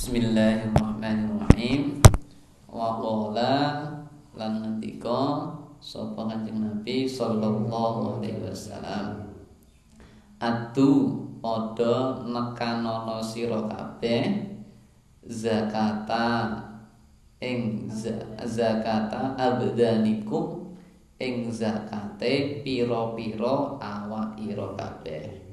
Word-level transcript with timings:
Bismillahirrahmanirrahim. 0.00 2.00
Wa 2.72 2.96
qala 3.04 3.84
lan 4.32 4.52
ngendika 4.64 5.44
sapa 5.76 6.24
Kanjeng 6.24 6.56
Nabi 6.56 7.04
sallallahu 7.04 8.16
alaihi 8.16 8.40
wasallam. 8.40 9.28
Atu 10.40 11.20
padha 11.44 12.16
nekanono 12.24 13.20
sira 13.20 13.60
kabeh 13.68 14.56
zakata 15.28 16.48
ing 17.44 17.84
zakata 18.40 19.36
abdanikum 19.36 20.80
ing 21.20 21.52
zakate 21.52 22.64
pira-pira 22.64 23.76
awak 23.76 24.32
ira 24.40 24.64
kabeh 24.80 25.49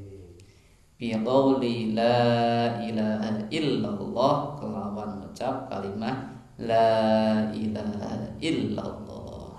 biqauli 0.98 1.94
la 1.94 2.74
ilaha 2.82 3.46
illallah 3.54 4.58
kelawan 4.58 5.22
ucap 5.30 5.70
kalimat 5.70 6.42
la 6.58 7.54
ilaha 7.54 8.34
illallah. 8.42 9.54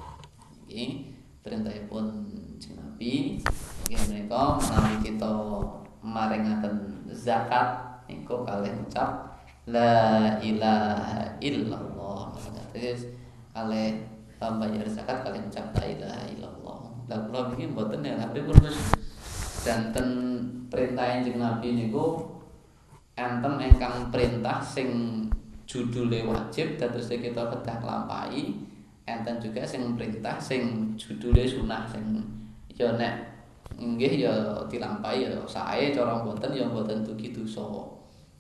Ini 0.67 1.15
perintahipun 1.47 2.05
Nabi. 2.75 3.39
Nggih 3.87 4.01
menika 4.11 4.59
menawi 4.59 4.95
kita 5.07 5.33
maringaken 6.03 7.07
zakat 7.15 8.03
niku 8.11 8.43
kalih 8.43 8.75
ucap 8.83 9.39
la 9.71 10.35
ilaha 10.43 11.39
illallah. 11.39 12.35
Terus 12.75 13.15
kalih 13.55 14.11
bayar 14.43 14.87
zakat 14.91 15.23
kalih 15.23 15.47
ucap 15.47 15.71
la 15.79 15.87
ilaha 15.87 16.23
illallah. 16.35 16.79
Lah 17.07 17.19
kula 17.31 17.55
niki 17.55 17.71
mboten 17.71 18.03
ya 18.03 18.19
tapi 18.19 18.43
pun 18.43 18.59
danten 19.63 20.09
perintah 20.69 21.05
Kanjeng 21.17 21.41
Nabi 21.41 21.75
niku 21.75 22.23
enten 23.19 23.59
ingkang 23.59 24.13
perintah 24.15 24.63
sing 24.63 24.89
judule 25.69 26.25
wajib 26.25 26.79
dados 26.79 27.11
kita 27.11 27.43
kedah 27.51 27.77
nglampahi 27.83 28.57
enten 29.09 29.37
juga 29.43 29.65
sing 29.65 29.97
perintah 29.97 30.37
sing 30.41 30.95
judule 30.95 31.45
sunah 31.45 31.89
sing 31.89 32.05
ya 32.73 32.95
nek 32.95 33.29
nggih 33.79 34.25
ya 34.25 34.35
dilampahi 34.71 35.29
ya 35.29 35.41
sae 35.45 35.91
cara 35.93 36.21
mboten 36.23 36.51
ya 36.55 36.65
mboten 36.67 37.05
dugi 37.05 37.31
dosa. 37.31 37.63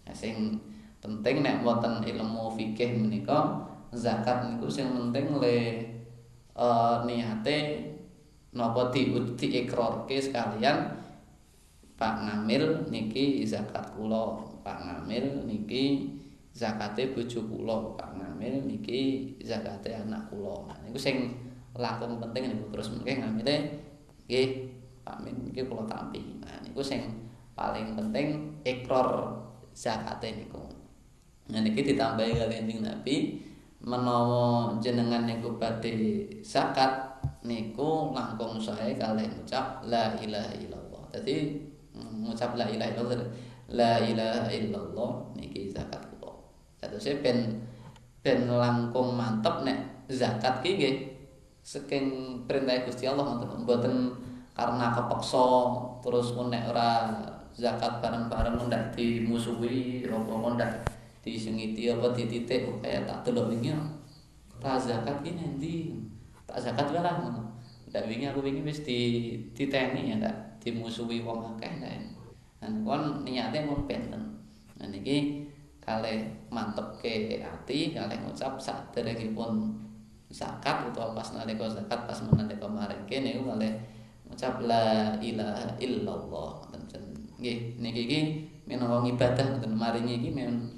Nah, 0.06 0.14
sing 0.14 0.56
penting 0.98 1.44
nek 1.44 1.60
mboten 1.62 2.00
ilmu 2.02 2.52
fikih 2.56 2.96
menika 2.96 3.66
zakat 3.94 4.44
niku 4.46 4.66
sing 4.66 4.88
penting 4.90 5.38
le 5.38 5.58
uh, 6.58 7.04
niate 7.06 7.86
napa 8.52 8.90
di 8.90 9.12
diikrarke 9.36 10.16
sekalian 10.18 10.96
Pak 11.98 12.22
Ngamil 12.22 12.86
niki 12.94 13.42
zakat 13.42 13.98
kula, 13.98 14.38
Pak 14.62 14.86
Ngamil 14.86 15.42
niki 15.50 16.14
zakate 16.54 17.10
bojo 17.10 17.42
kula, 17.50 17.98
Pak 17.98 18.14
Ngamil 18.14 18.62
niki 18.70 19.34
zakate 19.42 19.98
anak 19.98 20.30
kula. 20.30 20.62
Niku 20.86 20.94
sing 20.94 21.34
langkung 21.74 22.22
penting 22.22 22.54
niku 22.54 22.70
terus 22.74 22.90
mengke 22.94 23.18
ngamile 23.18 23.56
nggih 24.26 24.48
Pak 25.02 25.16
Min 25.26 25.50
niki 25.50 25.66
kula 25.66 25.86
tampi. 25.90 26.22
Nah 26.42 26.58
niku 26.62 26.82
sing 26.82 27.02
paling 27.58 27.98
penting 27.98 28.58
ikrar 28.62 29.34
zakate 29.74 30.38
niku. 30.38 30.62
Nah 31.50 31.60
niki 31.62 31.82
ditambahi 31.82 32.38
kalian 32.38 32.82
Nabi 32.82 33.42
menawa 33.82 34.74
jenengan 34.82 35.26
niku 35.26 35.54
badhe 35.58 36.26
zakat 36.42 37.18
niku 37.46 38.10
langkung 38.10 38.58
saya 38.58 38.90
kalian 38.98 39.32
ucap 39.42 39.82
la 39.86 40.18
ilaha 40.18 40.52
illallah. 40.58 41.02
Jadi 41.14 41.67
ngucap 41.98 42.54
la 42.54 42.66
ilaha 42.70 42.90
illallah. 42.94 43.28
La 43.68 44.00
ilaha 44.00 44.48
illallah 44.48 45.10
niki 45.36 45.68
zakat 45.68 46.00
kula 46.16 46.32
saya 46.96 47.20
ben 47.20 47.60
ben 48.24 48.48
langkung 48.48 49.14
mantep 49.14 49.62
nek 49.62 50.08
zakat 50.08 50.64
ki 50.64 50.70
nggih. 50.78 50.96
Saking 51.68 52.04
perintah 52.48 52.80
Gusti 52.88 53.04
Allah 53.04 53.28
ngoten 53.28 53.68
mboten 53.68 53.94
karena 54.56 54.88
kepeksa 54.88 55.46
terus 56.00 56.32
nek 56.32 56.64
ora 56.72 57.12
zakat 57.52 58.00
bareng-bareng 58.00 58.72
ndak 58.72 58.96
dimusuhi 58.96 60.08
apa 60.08 60.48
ndak 60.56 60.72
disengiti 61.20 61.92
apa 61.92 62.08
dititik 62.16 62.64
kaya 62.80 63.04
tak 63.04 63.20
delok 63.28 63.52
wingi 63.52 63.76
ta 64.56 64.80
zakat 64.80 65.20
ki 65.20 65.36
nanti 65.36 65.92
tak 66.48 66.56
zakat 66.56 66.88
lah 66.96 67.20
ngono. 67.20 67.52
Ndak 67.92 68.08
wingi 68.08 68.32
aku 68.32 68.40
wingi 68.40 68.64
wis 68.64 68.80
di 68.80 68.98
diteni 69.52 70.08
ya 70.08 70.16
ndak 70.16 70.47
dimusuhi 70.62 71.22
wong 71.22 71.56
akeh 71.56 71.80
ndak 71.80 72.18
Dan 72.58 72.82
kon 72.82 73.22
niate 73.22 73.62
mun 73.62 73.86
benten. 73.86 74.42
Nah 74.78 74.86
niki 74.90 75.46
kalih 75.78 76.26
mantep 76.50 76.98
ke 76.98 77.38
ati, 77.38 77.94
kalih 77.94 78.18
ngucap 78.26 78.58
saderengipun 78.58 79.78
zakat 80.28 80.90
utawa 80.90 81.16
pas 81.16 81.32
nalika 81.32 81.64
zakat 81.70 82.04
pas 82.04 82.18
menalika 82.20 82.66
maringke 82.68 83.22
niku 83.22 83.48
kalih 83.54 83.72
ngucap 84.26 84.58
la 84.66 85.14
ilaha 85.22 85.78
illallah. 85.78 86.66
Nggih, 87.38 87.78
niki 87.78 88.02
iki 88.10 88.20
menawa 88.66 89.06
ibadah 89.06 89.46
ngoten 89.54 89.70
maringi 89.78 90.18
iki 90.18 90.34
men 90.34 90.74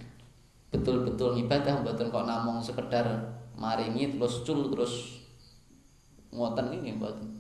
betul-betul 0.69 1.40
ibadah 1.40 1.80
mboten 1.80 2.12
kok 2.12 2.28
namung 2.28 2.60
sekedar 2.60 3.32
maringi 3.56 4.12
terus 4.12 4.44
cul 4.44 4.69
terus 4.69 5.24
ngoten 6.28 6.69
iki 6.76 7.00
mboten. 7.00 7.39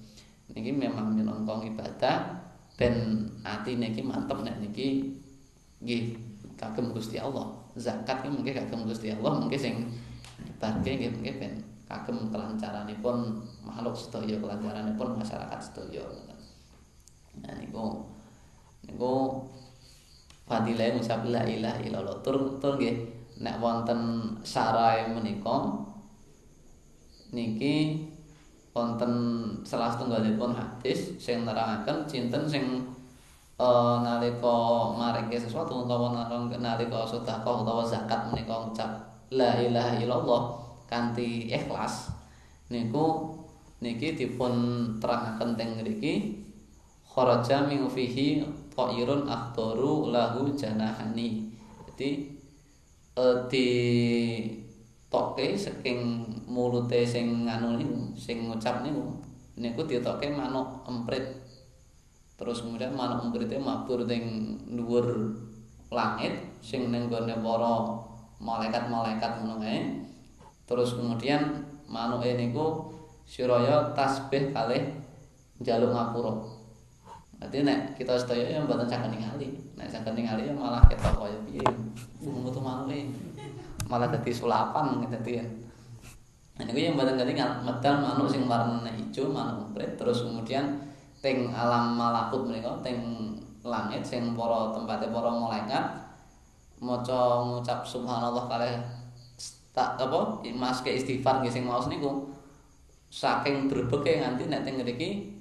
Niki 0.50 0.70
memang 0.74 1.14
minangka 1.14 1.62
ibadah 1.62 2.16
ben 2.74 3.26
atine 3.44 3.92
iki 3.92 4.02
mantep 4.02 4.40
nek 4.42 4.58
niki 4.58 5.14
nggih 5.84 6.16
kagem 6.58 6.90
Gusti 6.90 7.16
Allah. 7.20 7.54
Zakat 7.78 8.24
iki 8.24 8.28
mungkin 8.32 8.52
kagem 8.56 8.80
Gusti 8.88 9.14
Allah, 9.14 9.38
mungkin 9.38 9.60
sing 9.60 9.74
nyebarke 10.42 10.90
nggih 10.90 11.10
mungkin 11.14 11.34
ben 11.38 11.54
kagem 11.90 12.30
kelancaranipun 12.30 13.42
makhluk 13.66 13.94
sedaya, 13.94 14.38
kelancaranipun 14.38 15.08
masyarakat 15.18 15.60
sedaya. 15.60 16.04
Nah 17.42 17.54
niku 17.58 18.06
niku 18.86 19.44
fadilah 20.46 20.98
ngucap 20.98 21.20
la 21.30 21.42
ilaha 21.46 21.78
illallah. 21.82 22.16
Tur 22.26 22.58
tur 22.58 22.74
nggih 22.78 22.96
nek 23.40 23.56
wonten 23.62 24.00
sarae 24.44 25.08
menika 25.14 25.86
niki 27.32 28.04
wonten 28.70 29.12
salah 29.66 29.90
setunggalipun 29.90 30.54
hadis 30.54 31.18
sing 31.18 31.42
nerangaken 31.42 32.06
cinten 32.06 32.46
sing 32.46 32.64
uh, 33.58 33.98
nalika 34.00 34.94
maringi 34.94 35.34
sesuatu 35.34 35.84
utawa 35.86 36.14
nalika 36.46 37.02
sedekah 37.02 37.54
utawa 37.66 37.82
zakat 37.82 38.30
menika 38.30 38.54
ngucap 38.54 38.90
la 39.34 39.58
ilaha 39.58 39.98
illallah 39.98 40.42
kanthi 40.86 41.50
ikhlas 41.50 42.14
niku 42.70 43.34
niki 43.82 44.14
dipun 44.14 44.52
terangaken 45.02 45.58
teng 45.58 45.82
mriki 45.82 46.44
kharaja 47.10 47.66
min 47.66 47.90
fihi 47.90 48.44
ta'irun 48.70 49.26
akhdaru 49.26 50.14
lahu 50.14 50.54
janahani. 50.54 51.50
Jadi 51.90 52.10
uh, 53.18 53.44
di 53.50 53.68
toke 55.10 55.58
saking 55.58 56.22
mulute 56.46 57.02
sing 57.02 57.44
nganu 57.44 57.76
niku 57.82 58.14
sing 58.14 58.46
ngucap 58.46 58.86
niku 58.86 59.18
niku 59.58 59.82
ditoke 59.84 60.30
manuk 60.30 60.86
emprit. 60.86 61.42
Terus 62.38 62.64
kemudian 62.64 62.96
manuk 62.96 63.28
emprite 63.28 63.60
mabur 63.60 64.06
ning 64.08 64.56
dhuwur 64.70 65.36
langit 65.92 66.32
sing 66.62 66.88
ning 66.88 67.10
gone 67.10 67.34
para 67.42 67.74
malaikat-malaikat 68.40 69.42
ngono 69.42 69.60
kae. 69.60 70.00
Terus 70.64 70.96
kemudian 70.96 71.66
manuke 71.90 72.38
niku 72.38 72.94
siraya 73.26 73.92
tasbih 73.92 74.54
kalih 74.54 74.94
njaluk 75.60 75.92
ngapura. 75.92 76.32
Nanti 77.40 77.64
nek 77.66 77.98
kita 77.98 78.14
sedaya 78.20 78.56
yang 78.56 78.68
mboten 78.68 78.84
saged 78.84 79.10
ningali, 79.12 79.48
nek 79.72 79.88
saged 79.88 80.12
ningali 80.12 80.48
malah 80.52 80.84
ketok 80.88 81.24
kaya 81.24 81.38
piye. 81.48 81.64
Uh 82.20 82.36
metu 82.40 82.60
manuke 82.60 83.10
malah 83.90 84.06
dadi 84.06 84.30
sulapan 84.30 85.02
dadi 85.10 85.42
Nah, 86.60 86.68
ini 86.76 86.92
yang 86.92 86.96
badan 87.00 87.16
kelingan 87.16 87.64
medal 87.64 88.04
manuk 88.04 88.28
sing 88.28 88.44
warna 88.44 88.84
hijau 88.92 89.32
manuk 89.32 89.72
emprit 89.72 89.96
terus 89.96 90.28
kemudian 90.28 90.76
teng 91.24 91.48
alam 91.56 91.96
malakut 91.96 92.44
mereka 92.44 92.68
teng 92.84 93.00
langit 93.64 94.04
sing 94.04 94.36
para 94.36 94.68
tempatnya 94.76 95.08
para 95.08 95.32
malaikat 95.32 95.84
maca 96.84 97.20
ngucap 97.48 97.80
subhanallah 97.80 98.44
kali 98.44 98.76
tak 99.72 99.96
apa 99.96 100.44
mas 100.52 100.84
ke 100.84 101.00
istighfar 101.00 101.40
nggih 101.40 101.48
sing 101.48 101.64
maos 101.64 101.88
niku 101.88 102.28
saking 103.08 103.72
berbeke 103.72 104.20
nganti 104.20 104.44
nek 104.52 104.60
teng 104.60 104.84
mriki 104.84 105.32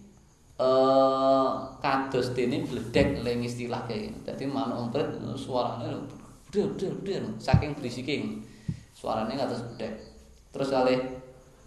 eh 0.56 1.48
kados 1.84 2.32
dene 2.32 2.64
bledek 2.64 3.28
ling 3.28 3.44
istilah 3.44 3.84
kayak 3.84 4.16
dadi 4.24 4.48
manuk 4.48 4.88
emprit 4.88 5.20
suarane 5.36 6.00
der 6.50 6.68
der 6.78 6.94
der 7.06 7.24
saking 7.38 7.78
berisike 7.78 8.42
suarane 8.94 9.38
kados 9.38 9.62
bedek 9.74 9.94
terus 10.50 10.70
kali 10.74 11.20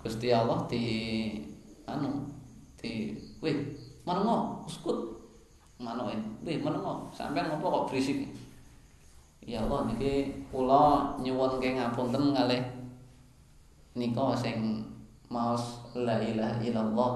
Gusti 0.02 0.34
Allah 0.34 0.67
di 0.67 0.82
anu 1.87 2.26
di 2.75 3.14
wih 3.38 3.70
menengo 4.02 4.67
uskut. 4.67 5.14
Manoin 5.79 6.19
wih 6.43 6.58
menengo. 6.58 7.06
Sampean 7.14 7.46
ngopo 7.55 7.70
kok 7.70 7.94
berisik? 7.94 8.26
Ya 9.46 9.62
Allah 9.62 9.87
niki 9.87 10.43
kula 10.50 11.14
nyuwun 11.23 11.62
ke 11.62 11.79
ngapunten 11.79 12.34
kalih 12.34 12.62
nika 13.94 14.34
sing 14.34 14.82
maos 15.31 15.87
la 15.94 16.19
ilaha 16.19 16.58
illallah. 16.58 17.12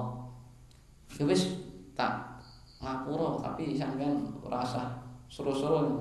Ya 1.19 1.27
wis 1.27 1.59
tak 1.91 2.39
ngapura 2.79 3.43
tapi 3.43 3.75
sampean 3.75 4.31
rasa 4.47 4.95
suruh-suruh 5.27 5.91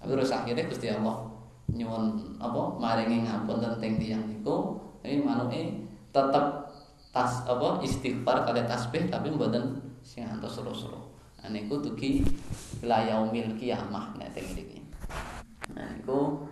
tapi 0.00 0.10
terus 0.16 0.32
akhirnya 0.32 0.64
Gusti 0.66 0.88
Allah 0.88 1.28
nyuwun 1.70 2.34
apa? 2.42 2.60
Maringi 2.80 3.22
ngapunten 3.28 3.78
teng 3.78 3.94
tiyang 4.00 4.24
niku 4.26 4.80
tapi 5.04 5.22
manuke 5.22 5.86
tetep 6.10 6.44
tas 7.14 7.46
apa 7.46 7.78
istighfar 7.84 8.42
kali 8.48 8.64
tasbih 8.66 9.06
tapi 9.06 9.30
mboten 9.30 9.78
sing 10.00 10.26
antos 10.26 10.58
suruh-suruh 10.58 11.04
nah 11.40 11.48
niku 11.52 11.78
dugi 11.78 12.24
la 12.82 13.06
yaumil 13.06 13.54
kiamah 13.54 14.18
nek 14.18 14.34
teng 14.34 14.46
mriki 14.50 14.82
nah 15.74 15.86
niku 15.94 16.48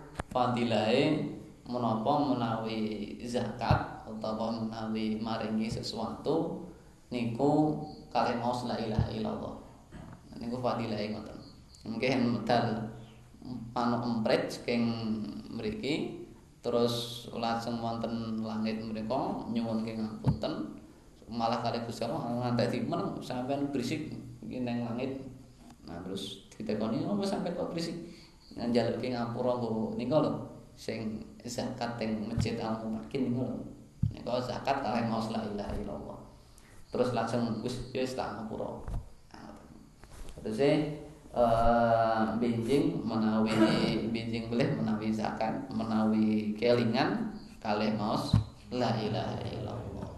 menapa 1.69 2.13
menawi 2.25 3.13
zakat 3.21 4.01
utawa 4.09 4.49
menawi 4.65 5.21
maringi 5.21 5.69
sesuatu 5.69 6.65
niku 7.13 7.77
kalian 8.09 8.41
mau 8.41 8.53
la 8.65 8.75
ilaha 8.77 9.07
illallah. 9.13 9.55
Niku 10.41 10.57
fadilahe 10.57 11.13
ngoten. 11.13 11.39
Mungkin 11.85 12.17
medal 12.41 12.65
anu 13.73 13.97
empret 14.03 14.51
saking 14.51 14.83
mriki 15.49 16.25
terus 16.59 17.25
langsung 17.31 17.79
wonten 17.79 18.43
langit 18.43 18.83
mereka 18.83 19.47
nyuwun 19.47 19.87
ke 19.87 19.95
ngapunten. 19.95 20.75
Malah 21.29 21.61
kali 21.61 21.77
Gusti 21.85 22.03
Allah 22.03 22.25
ngantek 22.25 22.73
timen 22.73 23.21
sampean 23.21 23.69
berisik 23.69 24.11
nang 24.41 24.81
langit. 24.81 25.21
Nah 25.85 26.01
terus 26.01 26.49
ditekoni 26.57 27.05
oh 27.05 27.15
sampai 27.21 27.53
kok 27.53 27.69
berisik? 27.69 27.95
Njaluk 28.57 28.97
ke 28.97 29.13
ngapura 29.13 29.61
nggo 29.61 29.93
nika 29.93 30.17
lho 30.25 30.31
sing 30.73 31.21
zakat 31.45 32.01
teng 32.01 32.27
masjid 32.27 32.57
al 32.57 32.81
mumakin 32.81 33.29
niku 33.29 33.45
lho. 33.45 33.57
Nika 34.09 34.41
zakat 34.41 34.81
kalih 34.81 35.05
mau 35.05 35.21
la 35.29 35.45
ilaha 35.45 35.73
illallah. 35.77 36.19
Terus 36.89 37.13
langsung 37.13 37.61
wis 37.61 37.77
wis 37.93 38.17
tak 38.17 38.35
ngapura. 38.35 38.81
Terus 40.41 40.89
uh, 41.33 42.37
benjing 42.37 43.01
menawi 43.05 43.53
benjing 44.09 44.49
boleh 44.49 44.69
menawi 44.77 45.13
zakat 45.13 45.67
menawi 45.69 46.53
kelingan 46.57 47.35
kalih 47.59 47.93
maos 47.97 48.33
la 48.69 48.93
ilaha 48.97 49.37
illallah. 49.49 50.09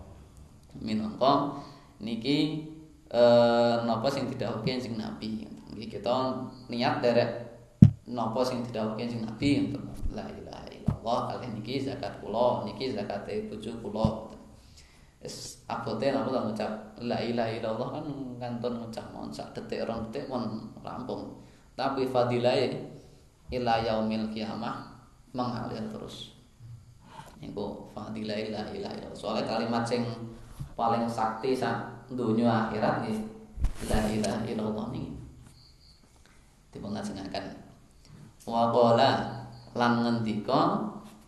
Minangka 0.82 1.62
niki 2.04 2.68
uh, 3.12 3.84
napa 3.88 4.08
sing 4.12 4.28
didhawuhi 4.32 4.80
sing 4.80 4.96
nabi? 5.00 5.48
Nggih 5.72 5.88
kita 5.88 6.48
niat 6.68 7.00
derek 7.00 7.32
napa 8.08 8.44
sing 8.44 8.64
didhawuhi 8.68 9.08
sing 9.08 9.24
nabi 9.24 9.72
la 10.12 10.28
ilaha 10.28 10.68
illallah 10.72 11.20
kalih 11.32 11.50
niki 11.56 11.80
zakat 11.80 12.20
kula 12.20 12.68
niki 12.68 12.92
zakate 12.92 13.48
bojo 13.48 13.72
kula 13.80 14.31
es 15.22 15.62
abote 15.70 16.10
napa 16.10 16.34
tak 16.34 16.44
ngucap 16.50 16.72
la 17.06 17.18
ilaha 17.22 17.54
illallah 17.54 17.90
kan 17.94 18.06
kanton 18.42 18.74
ngucap 18.82 19.06
sak 19.30 19.54
detik 19.54 19.86
rong 19.86 20.10
detik 20.10 20.26
mon 20.28 20.74
rampung. 20.82 21.38
Tapi 21.78 22.10
fadilahe 22.10 22.74
ila 23.54 23.80
yaumil 23.86 24.28
kiamah 24.34 24.92
mengalir 25.32 25.86
terus. 25.94 26.34
Niku 27.38 27.90
fadilah 27.94 28.38
la 28.50 28.66
ilaha 28.70 28.94
illallah. 28.98 29.18
Soalnya 29.18 29.46
kalimat 29.46 29.84
sing 29.86 30.06
paling 30.74 31.06
sakti 31.06 31.54
sak 31.54 31.86
dunia 32.10 32.68
akhirat 32.68 33.06
nggih 33.06 33.20
la 33.90 34.00
ilaha 34.10 34.42
illallah 34.46 34.86
niki. 34.90 35.14
Dipun 36.74 36.98
lajengaken 36.98 37.46
wa 38.50 38.74
qala 38.74 39.10
lan 39.78 39.94
ngendika 40.02 40.82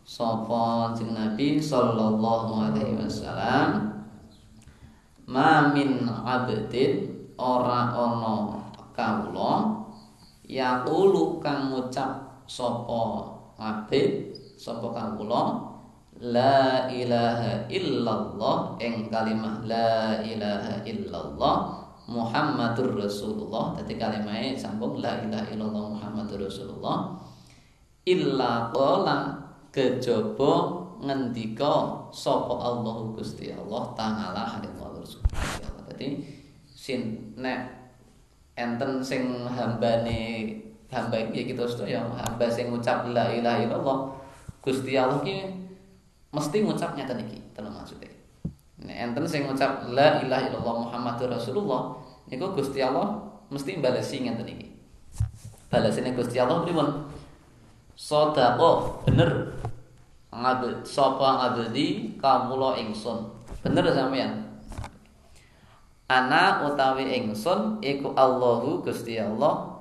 sapa 0.04 0.92
jeneng 1.00 1.16
Nabi 1.16 1.64
sallallahu 1.64 2.52
alaihi 2.60 3.00
wasallam 3.00 4.04
ma 5.32 5.72
min 5.72 6.04
abdin 6.08 7.08
ora 7.40 7.92
ana 7.96 8.68
kawula 8.92 9.84
yaqulu 10.44 11.40
kang 11.40 11.72
ngucap 11.72 12.44
sapa 12.46 13.32
abid 13.56 14.36
sapa 14.60 14.92
kawula 14.92 15.72
la 16.20 16.88
ilaha 16.92 17.64
illallah 17.72 18.76
ing 18.84 19.08
kalimah 19.08 19.64
la 19.64 20.20
ilaha 20.20 20.84
illallah 20.84 21.84
Muhammadur 22.04 23.00
Rasulullah. 23.00 23.80
Dadi 23.80 23.96
kalimahe 23.96 24.60
sambung 24.60 25.00
la 25.00 25.24
ilaha 25.24 25.48
illallah 25.56 25.86
Muhammadur 25.96 26.52
Rasulullah. 26.52 27.16
Illa 28.04 28.68
qala 28.76 29.43
kejaba 29.74 30.86
ngendika 31.02 32.06
sapa 32.14 32.54
Allah 32.54 33.10
Gusti 33.18 33.50
Allah 33.50 33.90
taala 33.98 34.46
halimul 34.46 35.02
subhanahu 35.02 35.90
dadi 35.90 36.22
sin 36.70 37.34
nek 37.34 37.74
enten 38.54 39.02
sing 39.02 39.44
hambane 39.50 40.54
hamba 40.94 41.18
iki 41.18 41.52
kita 41.52 41.66
sedaya 41.66 42.06
hamba 42.06 42.46
sing 42.46 42.70
ngucap 42.70 43.10
la 43.10 43.34
ilaha 43.34 43.66
illallah 43.66 43.98
Gusti 44.62 44.94
Allah 44.94 45.20
ki 45.26 45.50
mesti 46.30 46.58
ngucap 46.62 46.94
nyata 46.94 47.18
niki 47.20 47.42
tenan 47.52 47.74
maksudnya. 47.74 48.14
Nek 48.80 48.98
enten 49.10 49.26
sing 49.26 49.50
ngucap 49.50 49.90
la 49.90 50.22
ilaha 50.22 50.54
illallah 50.54 50.76
Muhammadur 50.88 51.34
Rasulullah 51.34 51.98
niku 52.30 52.54
Gusti 52.54 52.80
Allah 52.80 53.26
mesti 53.50 53.82
balesi 53.82 54.22
ngeten 54.22 54.48
iki 54.48 54.68
balasine 55.74 56.14
Gusti 56.14 56.38
Allah 56.38 56.62
pripun 56.62 57.10
Sodako. 57.96 59.02
Bener. 59.08 59.54
Ngabdi 60.34 60.82
sapa 60.82 61.28
ngabdi 61.40 62.18
kamula 62.18 62.78
ingsun. 62.82 63.30
Bener 63.62 63.86
sampean 63.94 64.54
ana 66.14 66.68
utawi 66.70 67.10
ingsun 67.10 67.82
iku 67.82 68.14
Allahu 68.14 68.86
Gusti 68.86 69.18
Allah. 69.18 69.74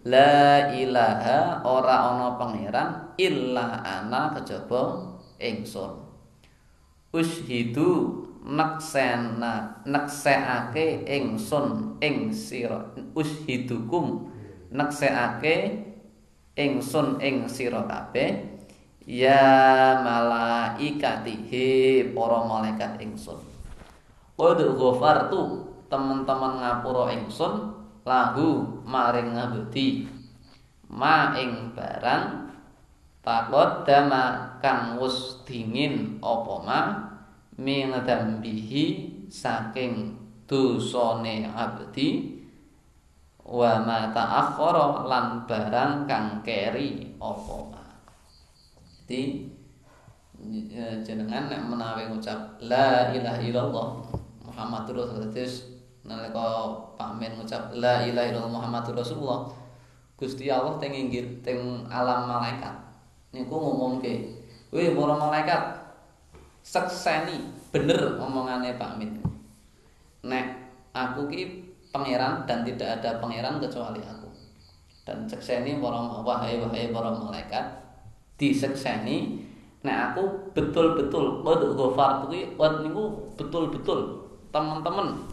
La 0.00 0.72
ilaha 0.72 1.60
ora 1.60 2.16
ana 2.16 2.28
pangeran 2.40 3.12
illa 3.20 3.84
ana 3.84 4.32
kejaba 4.32 5.12
ingsun. 5.36 6.08
Ushidu 7.12 8.24
naksena 8.40 9.84
nakseake 9.84 11.04
ingsun 11.04 12.00
ing 12.00 12.32
sira 12.32 12.80
ushidukum 13.12 14.32
nakseake 14.72 15.89
ingsun 16.58 17.20
ing 17.22 17.48
sira 17.50 17.82
kabeh 17.86 18.44
ya 19.06 19.98
malaikatihi 20.02 22.04
para 22.14 22.38
malaikat 22.46 23.02
ingsun 23.02 23.38
qad 24.40 24.58
ghafartu 24.78 25.66
teman-teman 25.90 26.62
ngapura 26.62 27.10
ingsun 27.12 27.74
lahu 28.06 28.80
maring 28.86 29.34
ngabdi. 29.36 30.08
Ma 30.90 31.38
ing 31.38 31.70
barang 31.70 32.50
takot 33.22 33.86
dama 33.86 34.58
kang 34.58 34.98
wus 34.98 35.38
dingin 35.46 36.18
apa 36.18 36.54
ma 36.66 36.80
min 37.54 37.94
dambihi 37.94 38.84
saking 39.30 40.18
dosane 40.50 41.46
abdi 41.46 42.39
wa 43.50 43.82
ma 43.82 44.14
ta'akhkhara 44.14 45.10
lan 45.10 45.42
barang 45.50 46.06
kang 46.06 46.38
keri 46.46 47.18
apa? 47.18 47.58
Jadi 49.10 49.50
jenengan 51.02 51.50
nek 51.50 51.66
menawi 51.66 52.06
ngucap 52.08 52.56
la 52.62 53.10
ilaha 53.10 53.42
illallah 53.42 53.88
Muhammadur 54.46 55.02
Rasulullah 55.02 55.82
nalika 56.06 56.46
pamen 56.94 57.36
ngucap 57.36 57.74
la 57.74 58.06
ilaha 58.06 58.30
illallah 58.30 58.54
Muhammadur 58.54 58.94
Rasulullah 58.96 59.50
Gusti 60.14 60.46
Allah 60.52 60.78
teng 60.78 60.92
inggih 60.92 61.40
teng 61.40 61.88
alam 61.88 62.28
malaikat. 62.28 62.76
Niku 63.32 63.56
ngumumke 63.56 64.36
weh 64.70 64.92
para 64.92 65.14
malaikat 65.16 65.62
sekseni 66.62 67.50
bener 67.72 68.20
omongane 68.20 68.76
Pak 68.76 69.00
Min. 69.00 69.16
Nek 70.22 70.46
aku 70.92 71.24
ki 71.32 71.69
pangeran 71.90 72.46
dan 72.46 72.62
tidak 72.62 73.02
ada 73.02 73.18
pangeran 73.18 73.58
kecuali 73.58 74.00
aku. 74.02 74.30
Dan 75.04 75.26
sekseni 75.26 75.82
para 75.82 76.22
wahai 76.22 76.62
wahai 76.62 76.90
para 76.94 77.10
malaikat 77.10 77.64
disekseni 78.38 79.46
nek 79.82 80.12
aku 80.12 80.52
betul-betul 80.54 81.44
qad 81.44 81.60
ghafartu 81.74 82.24
ki 82.30 82.40
niku 82.56 83.02
betul-betul 83.36 84.00
teman-teman. 84.54 85.26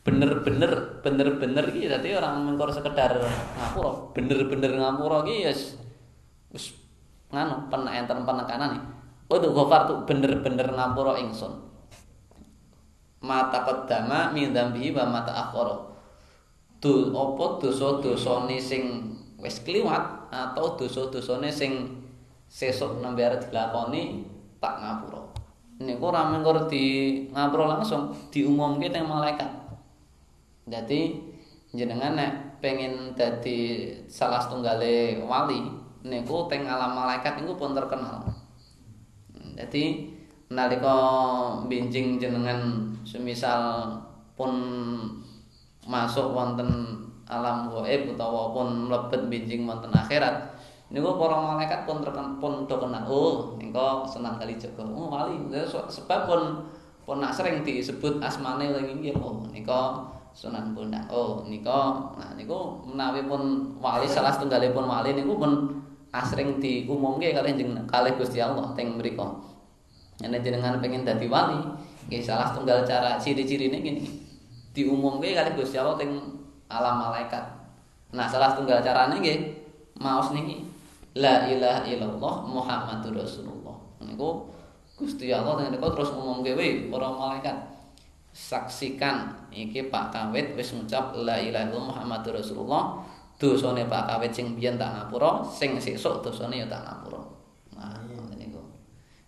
Bener-bener 0.00 1.00
bener-bener 1.04 1.64
iki 1.70 1.86
dadi 1.86 2.16
orang 2.16 2.50
mengkor 2.50 2.72
sekedar 2.72 3.20
ngapura 3.56 4.10
bener-bener 4.16 4.72
ngapura 4.74 5.22
ki 5.28 5.46
wis 5.46 5.76
wis 6.50 6.74
nganu 7.30 7.70
pen 7.70 7.86
enten 7.86 8.26
penekanan 8.26 8.80
qad 9.30 9.44
ghafartu 9.44 10.02
bener-bener 10.08 10.66
ngapura 10.72 11.20
ingsun 11.20 11.69
mata 13.20 13.64
kedama 13.64 14.32
min 14.32 14.52
dzambi 14.52 14.92
wa 14.96 15.04
mata 15.08 15.32
akhara. 15.32 15.76
Tu 16.80 17.12
apa 17.12 17.44
dosa-dosane 17.60 18.56
sing 18.56 19.12
wis 19.36 19.60
kliwat 19.60 20.32
atau 20.32 20.76
dosa-dosane 20.80 21.52
sing 21.52 22.00
sesuk 22.48 23.04
nembe 23.04 23.22
dilakoni 23.22 24.24
tak 24.56 24.80
ngapura. 24.80 25.22
Niku 25.80 26.12
ora 26.12 26.28
mengko 26.28 26.68
di 26.68 26.84
ngapura 27.32 27.78
langsung 27.78 28.12
diumumke 28.32 28.88
teng 28.92 29.08
malaikat. 29.08 29.48
Dadi 30.68 31.16
jenengan 31.72 32.16
nek 32.16 32.60
pengen 32.60 33.16
dadi 33.16 33.88
salah 34.08 34.40
setunggale 34.40 35.20
wali 35.24 35.68
niku 36.04 36.48
teng 36.48 36.64
alam 36.68 36.96
malaikat 36.96 37.40
niku 37.40 37.56
pun 37.56 37.76
terkenal. 37.76 38.24
Dadi 39.56 40.16
nalika 40.50 40.98
binjing 41.70 42.18
jenengan 42.18 42.90
semisal 43.06 43.94
pun 44.34 44.50
masuk 45.86 46.34
wonten 46.34 46.68
alam 47.30 47.70
gaib 47.70 48.10
utawa 48.10 48.50
pun 48.50 48.90
mlebet 48.90 49.30
binjing 49.30 49.62
wonten 49.62 49.94
akhirat 49.94 50.58
niku 50.90 51.14
para 51.14 51.38
malaikat 51.38 51.86
pun 51.86 52.02
terken 52.02 52.42
pun 52.42 52.66
do 52.66 52.76
kenal 52.82 53.06
oh 53.06 53.54
niku 53.62 54.02
senang 54.10 54.42
kali 54.42 54.58
jaga 54.58 54.82
oh 54.82 55.06
wali 55.06 55.38
sebab 55.62 56.20
pun 56.26 56.66
pun 57.06 57.22
nak 57.22 57.30
sering 57.30 57.62
disebut 57.62 58.18
asmane 58.18 58.74
lagi 58.74 58.90
nggih 58.90 59.14
oh 59.22 59.46
niku 59.54 60.10
Sunan 60.30 60.78
Bonang. 60.78 61.10
Oh, 61.10 61.42
nika 61.42 62.14
nah 62.14 62.30
niku 62.38 62.86
menawi 62.86 63.26
pun 63.26 63.74
wali 63.82 64.06
salah 64.06 64.30
setunggalipun 64.30 64.86
wali 64.86 65.18
niku 65.18 65.34
pun 65.34 65.82
asring 66.14 66.62
diumumke 66.62 67.34
kalih 67.34 67.54
jeneng 67.54 67.86
kalih 67.90 68.14
Gusti 68.14 68.38
Allah 68.38 68.70
teng 68.78 68.94
mriku. 68.98 69.26
Yen 70.20 70.36
jenengan 70.36 70.76
pengen 70.84 71.02
dadi 71.02 71.24
wali, 71.24 71.56
nggih 72.12 72.20
salah 72.20 72.52
setunggal 72.52 72.84
cara 72.84 73.16
ciri-cirine 73.16 73.80
gini. 73.80 74.04
Diumumke 74.76 75.32
kalih 75.32 75.56
Gusti 75.56 75.80
Allah 75.80 75.96
teng 75.96 76.12
alam 76.68 77.00
malaikat. 77.00 77.42
Nah, 78.12 78.28
salah 78.28 78.52
tunggal 78.52 78.84
carane 78.84 79.16
nggih 79.18 79.38
maos 79.96 80.30
niki 80.36 80.66
la 81.16 81.48
ilaha 81.48 81.82
illallah 81.88 82.34
Muhammadur 82.46 83.16
Rasulullah. 83.16 83.74
Niku 84.04 84.46
Gusti 84.94 85.32
Allah 85.32 85.66
niku 85.66 85.88
terus 85.90 86.12
ngomongke 86.12 86.52
we 86.54 86.92
para 86.92 87.08
malaikat 87.10 87.56
saksikan 88.30 89.48
iki 89.50 89.90
Pak 89.90 90.14
Kawit 90.14 90.54
wis 90.54 90.70
ngucap 90.76 91.16
la 91.16 91.40
ilaha 91.40 91.66
illallah 91.66 91.96
Muhammadur 91.96 92.36
Rasulullah. 92.38 93.02
Dosane 93.40 93.88
Pak 93.88 94.04
Kawit 94.04 94.36
sing 94.36 94.52
biyen 94.52 94.76
tak 94.76 94.92
ngapura, 94.92 95.40
sing 95.40 95.80
sesuk 95.80 96.20
dosane 96.20 96.60
ya 96.60 96.68
tak 96.68 96.84
ngapura. 96.84 97.24
Nah, 97.72 97.96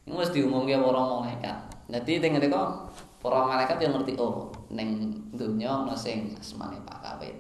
Niku 0.03 0.19
wis 0.19 0.31
diumumke 0.35 0.75
para 0.75 1.03
malaikat. 1.03 1.57
Dadi 1.87 2.19
teng 2.19 2.35
niku 2.39 2.59
para 3.23 3.41
malaikat 3.47 3.79
yang 3.79 3.95
ngerti 3.95 4.19
oh 4.19 4.51
donya 5.39 5.71
ana 5.87 5.95
sing 5.95 6.35
asmane 6.35 6.83
Pak 6.83 6.99
Kawit. 7.03 7.37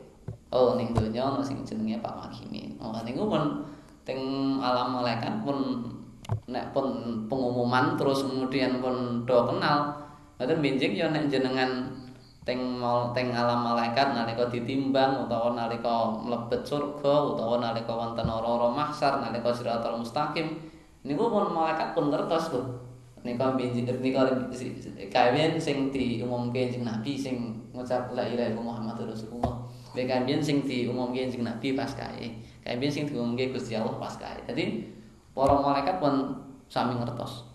Oh 0.55 0.79
ning 0.79 0.95
donya 0.95 1.27
ana 1.27 1.43
sing 1.43 1.67
jenenge 1.67 1.99
Pak 1.99 2.15
Makimi. 2.15 2.79
Oh 2.79 2.95
niku 3.03 3.27
pun 3.27 3.67
teng 4.07 4.21
alam 4.63 4.95
malaikat 4.95 5.43
pun 5.43 5.59
nek 6.47 6.71
pun 6.71 6.87
pengumuman 7.27 7.99
terus 7.99 8.23
kemudian 8.23 8.79
pun 8.79 9.27
do 9.27 9.39
kenal. 9.51 9.99
Ngoten 10.39 10.59
benjing 10.63 10.95
ya 10.95 11.11
nek 11.11 11.27
jenengan 11.31 11.91
teng 12.43 12.59
mal 12.83 13.15
teng 13.15 13.31
alam 13.31 13.63
malaikat 13.63 14.19
nalika 14.19 14.51
ditimbang 14.51 15.27
utawa 15.27 15.55
nalika 15.55 16.11
mlebet 16.27 16.67
surga 16.67 17.15
utawa 17.35 17.63
nalika 17.63 17.95
wonten 17.95 18.27
ora-ora 18.27 18.67
mahsyar 18.75 19.23
nalika 19.23 19.55
siratal 19.55 20.03
mustaqim 20.03 20.59
niku 21.03 21.31
pun 21.31 21.51
malaikat 21.51 21.95
pun 21.95 22.11
ngertos 22.11 22.55
lho 22.55 22.63
nika 23.23 23.55
binjing 23.55 23.87
nika 23.87 24.27
kawin 25.11 25.55
sing 25.55 25.95
diumumke 25.95 26.67
kanjeng 26.67 26.83
Nabi 26.83 27.15
sing 27.15 27.55
ngucap 27.71 28.11
la 28.13 28.27
ilaha 28.27 28.51
illallah 28.51 28.83
Muhammadur 28.83 29.15
Rasulullah. 29.15 29.63
Nek 29.95 30.11
kawin 30.11 30.43
sing 30.43 30.67
diumumke 30.67 31.31
kanjeng 31.31 31.47
Nabi 31.47 31.79
pas 31.79 31.91
kae. 31.95 32.43
Kawin 32.67 32.91
sing 32.91 33.07
diumumke 33.07 33.55
Gusti 33.55 33.79
Allah 33.79 33.95
pas 33.95 34.15
kae. 34.19 34.43
Dadi 34.43 34.91
para 35.31 35.55
malaikat 35.55 36.03
pun 36.03 36.35
sami 36.67 36.99
ngertos. 36.99 37.47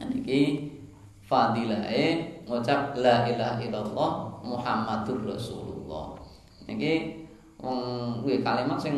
Nah 0.00 0.08
niki 0.08 0.72
fadilahe 1.20 2.40
ngucap 2.48 2.96
la 2.96 3.28
ilaha 3.28 3.60
illallah 3.60 4.10
Muhammadur 4.40 5.28
Rasulullah. 5.28 6.16
Niki 6.64 7.20
wong 7.60 8.24
kalimat 8.24 8.80
sing 8.80 8.96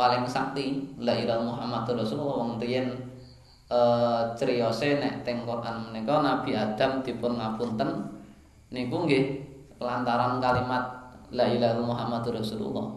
paling 0.00 0.24
sakti 0.24 0.96
la 0.96 1.12
ilaha 1.12 1.44
Muhammadur 1.44 2.00
Rasulullah 2.00 2.40
wong 2.40 2.56
riyen 2.56 2.88
eh 3.68 4.22
criyose 4.32 4.96
nek 4.96 5.20
teng 5.28 5.44
Quran 5.44 5.92
menika 5.92 6.24
Nabi 6.24 6.56
Adam 6.56 7.04
dipun 7.04 7.36
ngapunten 7.36 8.08
niku 8.72 9.04
nggih 9.04 9.44
lantaran 9.76 10.40
kalimat 10.40 11.12
la 11.28 11.44
ilaha 11.44 11.84
Muhammadur 11.84 12.40
Rasulullah. 12.40 12.88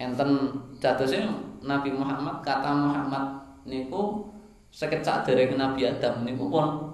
Enten 0.00 0.56
dadose 0.80 1.20
Nabi 1.60 1.92
Muhammad 1.92 2.40
kata 2.40 2.72
Muhammad 2.72 3.36
niku 3.68 4.24
sekecak 4.72 5.28
dari 5.28 5.44
Nabi 5.52 5.84
Adam 5.84 6.24
niku 6.24 6.48
pun 6.48 6.88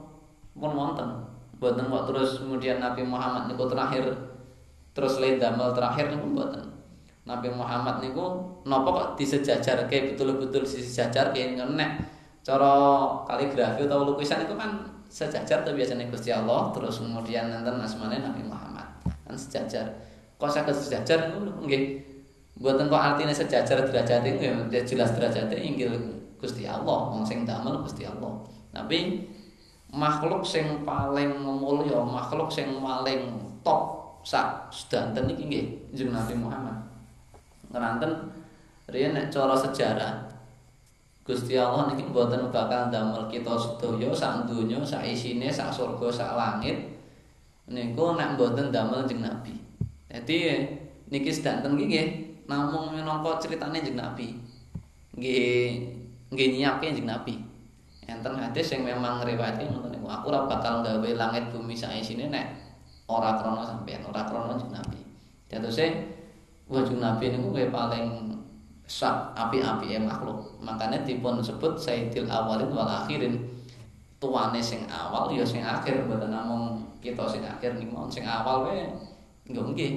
pun 0.58 0.72
wonten. 0.74 1.22
Boten 1.62 1.86
kok 1.86 2.04
terus 2.10 2.42
kemudian 2.42 2.82
Nabi 2.82 3.06
Muhammad 3.06 3.46
niku 3.46 3.70
terakhir 3.70 4.10
terus 4.90 5.22
le 5.22 5.38
damel 5.38 5.70
terakhir 5.70 6.10
niku 6.10 6.34
boten. 6.34 6.75
Nabi 7.26 7.50
Muhammad 7.50 7.98
niku 7.98 8.38
napa 8.62 8.88
kok 8.94 9.08
disejajarke 9.18 10.14
betul-betul 10.14 10.62
disejajarke? 10.62 11.58
Nek 11.58 11.90
cara 12.46 12.74
kaligrafi 13.26 13.82
atau 13.90 14.06
lukisan 14.06 14.46
itu 14.46 14.54
kan 14.54 14.86
sejajar 15.10 15.66
tuh 15.66 15.74
biasanya 15.74 16.06
Gusti 16.06 16.30
Allah 16.30 16.70
terus 16.70 17.02
kemudian 17.02 17.50
nanti 17.50 17.66
asmane 17.82 18.22
Nabi 18.22 18.46
Muhammad. 18.46 18.86
Kan 19.26 19.34
sejajar. 19.34 19.90
Kok 20.38 20.46
saya 20.46 20.70
sejajar? 20.70 21.34
Itu 21.34 21.50
nggih. 21.66 22.14
Buatan 22.56 22.88
kok 22.88 23.02
artinya 23.02 23.34
sejajar 23.34 23.84
derajat 23.84 24.24
itu 24.24 24.48
ya 24.48 24.80
jelas 24.86 25.12
derajatnya 25.12 25.58
inggil 25.58 25.92
Gusti 26.38 26.62
Allah. 26.64 27.10
Wong 27.10 27.26
sing 27.26 27.42
damel 27.42 27.82
Gusti 27.82 28.06
Allah. 28.06 28.38
Tapi 28.70 29.26
makhluk 29.90 30.46
sing 30.46 30.86
paling 30.86 31.42
mulya 31.42 31.98
makhluk 32.06 32.54
sing 32.54 32.70
paling 32.78 33.34
top 33.66 34.14
sak 34.22 34.70
sedanten 34.70 35.26
iki 35.30 35.42
nggih 35.50 35.66
Nabi 36.10 36.34
Muhammad 36.38 36.95
ngeranten 37.70 38.12
riyen 38.90 39.14
nek 39.14 39.30
cara 39.30 39.54
sejarah 39.54 40.26
Gusti 41.26 41.58
Allah 41.58 41.90
niki 41.90 42.06
mboten 42.06 42.54
bakal 42.54 42.86
damel 42.86 43.26
kita 43.26 43.58
sedaya 43.58 44.14
sak 44.14 44.46
donya 44.46 44.78
sak 44.86 45.02
isine 45.02 45.50
sak 45.50 45.74
surga 45.74 46.06
sak 46.06 46.38
langit 46.38 46.78
niku 47.66 48.14
nek 48.14 48.38
mboten 48.38 48.70
damel 48.70 49.02
jeng 49.10 49.26
Nabi. 49.26 49.58
Dadi 50.06 50.54
niki 51.10 51.30
sedanten 51.34 51.74
iki 51.74 51.86
nggih 51.90 52.08
namung 52.46 52.94
minangka 52.94 53.42
critane 53.42 53.82
jeng 53.82 53.98
Nabi. 53.98 54.38
Nggih 55.18 55.82
nggih 56.30 56.48
nyiyake 56.54 56.94
jeng 56.94 57.10
Nabi. 57.10 57.42
Enten 58.06 58.38
hadis 58.38 58.70
sing 58.70 58.86
memang 58.86 59.18
ngriwayatke 59.18 59.66
ngoten 59.66 59.98
niku 59.98 60.06
aku 60.06 60.30
ora 60.30 60.46
bakal 60.46 60.86
gawe 60.86 61.10
langit 61.18 61.50
bumi 61.50 61.74
sak 61.74 61.90
isine 61.98 62.30
nek 62.30 62.54
ora 63.10 63.34
krana 63.34 63.66
sampeyan, 63.66 64.06
ora 64.06 64.22
krana 64.22 64.54
jeng 64.54 64.70
Nabi. 64.70 65.02
Datose 65.50 66.14
wajib 66.66 66.98
Nabi 66.98 67.30
niku 67.30 67.54
paling 67.70 68.34
sak 68.86 69.34
api-api 69.34 69.98
makhluk. 69.98 70.38
Makanya 70.62 71.02
dipun 71.02 71.42
sebut 71.42 71.74
Sayyidil 71.74 72.30
Awalin 72.30 72.70
wal 72.70 72.86
Akhirin. 72.86 73.42
Tuane 74.16 74.56
sing 74.64 74.88
awal 74.88 75.28
ya 75.28 75.44
sing 75.44 75.60
akhir 75.60 76.08
mboten 76.08 76.32
namung 76.32 76.80
kita 77.04 77.28
sing 77.28 77.44
akhir 77.44 77.76
niku 77.76 78.08
sing 78.08 78.24
awal 78.24 78.64
wae 78.64 78.88
nggih 79.44 79.60
nggih. 79.60 79.92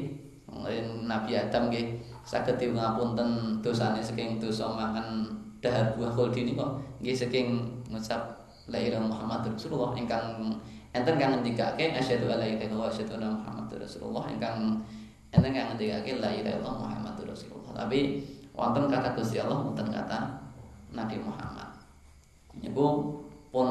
Nabi 1.07 1.39
Adam 1.39 1.71
nggih 1.71 2.03
saged 2.27 2.59
ngapunten 2.59 3.61
dosane 3.63 4.03
saking 4.03 4.35
dosa 4.35 4.67
makan 4.67 5.23
dahar 5.63 5.95
buah 5.95 6.11
khuldi 6.11 6.51
niku 6.51 6.67
nggih 6.99 7.15
saking 7.15 7.63
ngucap 7.87 8.19
la 8.67 8.77
ilaha 8.77 9.07
Muhammadur 9.07 9.55
Rasulullah 9.55 9.95
ingkang 9.95 10.51
enten 10.91 11.15
kang 11.15 11.39
ngendikake 11.39 11.95
asyhadu 11.95 12.27
alla 12.27 12.43
ilaha 12.43 12.65
illallah 12.67 12.89
wa 12.89 12.93
asyhadu 12.93 13.13
anna 13.17 13.63
Rasulullah 13.71 14.25
ingkang 14.29 14.83
enten 15.29 15.51
kang 15.53 15.73
ngendikake 15.73 16.17
la 16.17 16.29
ilaha 16.33 16.57
illallah 16.57 16.75
Muhammadur 16.85 17.25
Rasulullah. 17.29 17.85
Tapi 17.85 18.25
wonten 18.53 18.89
kata 18.89 19.13
Gusti 19.13 19.37
Allah 19.37 19.61
wonten 19.61 19.87
kata 19.89 20.17
Nabi 20.93 21.17
Muhammad. 21.21 21.69
Niku 22.59 23.17
pun 23.49 23.67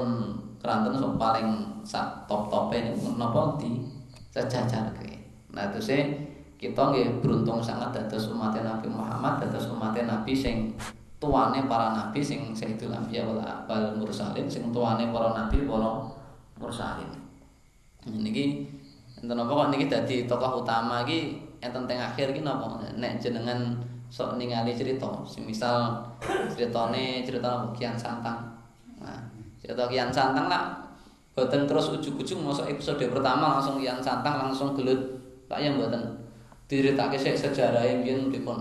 keranten 0.59 0.95
sok 0.99 1.15
paling 1.19 1.49
sak 1.87 2.27
top-tope 2.27 2.79
niku 2.79 3.15
napa? 3.19 3.59
Di 3.59 3.99
sejajarke 4.33 5.19
nah 5.49 5.73
terus 5.73 5.91
kita 6.59 6.93
nggih 6.93 7.25
beruntung 7.25 7.63
sangat 7.65 7.95
dados 7.95 8.29
umat 8.35 8.53
Nabi 8.53 8.87
Muhammad 8.91 9.41
dados 9.41 9.71
umat 9.73 9.97
Nabi 9.97 10.37
sing 10.37 10.77
tuane 11.19 11.67
para 11.67 11.95
nabi 11.99 12.23
sing 12.23 12.55
Sayyidul 12.55 12.95
Anbiya 12.95 13.27
wal 13.27 13.95
mursalin 13.99 14.47
sing 14.47 14.71
tuane 14.71 15.11
para 15.11 15.35
nabi 15.35 15.67
para 15.67 16.07
mursalin. 16.59 17.11
Niki 18.07 18.71
enten 19.19 19.35
napa 19.35 19.51
kok 19.51 19.69
niki 19.75 19.91
dadi 19.91 20.17
tokoh 20.31 20.63
utama 20.63 21.03
iki 21.03 21.39
enten 21.59 21.85
teng 21.91 21.99
akhir 21.99 22.31
iki 22.31 22.43
napa? 22.47 22.79
Nek 22.97 23.19
jenengan 23.19 23.75
sok 24.09 24.41
ningali 24.41 24.73
cerita 24.73 25.11
misal 25.45 26.01
ceritane 26.55 27.27
cerita 27.27 27.67
Kian 27.75 27.99
Santang. 27.99 28.41
Nah 29.03 29.19
cerita 29.61 29.85
Kian 29.91 30.09
Santang 30.15 30.47
lah 30.49 30.79
boten 31.35 31.71
terus 31.71 31.95
ujug-ujug 31.95 32.43
masuk 32.43 32.67
episode 32.67 33.05
pertama 33.11 33.59
langsung 33.59 33.79
Kian 33.79 34.01
Santang 34.01 34.49
langsung 34.49 34.73
gelut. 34.79 35.19
Pak 35.49 35.61
yang 35.61 35.81
boten 35.81 36.01
diceritake 36.69 37.17
sik 37.17 37.37
sejarah 37.37 37.85
yang 37.85 38.29
dipun 38.29 38.57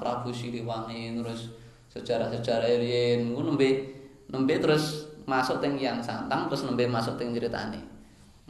Prabu 0.00 0.32
Siliwangi 0.32 1.12
terus 1.18 1.52
sejarah-sejarah 1.92 2.80
riyen. 2.80 3.32
Ngono 3.32 3.54
nembe 3.54 3.96
nembe 4.30 4.58
terus 4.58 5.06
masuk 5.26 5.58
teng 5.58 5.74
yang 5.78 5.98
santang 5.98 6.46
terus 6.46 6.62
nembe 6.66 6.86
masuk 6.86 7.18
teng 7.18 7.34
ceritane 7.34 7.95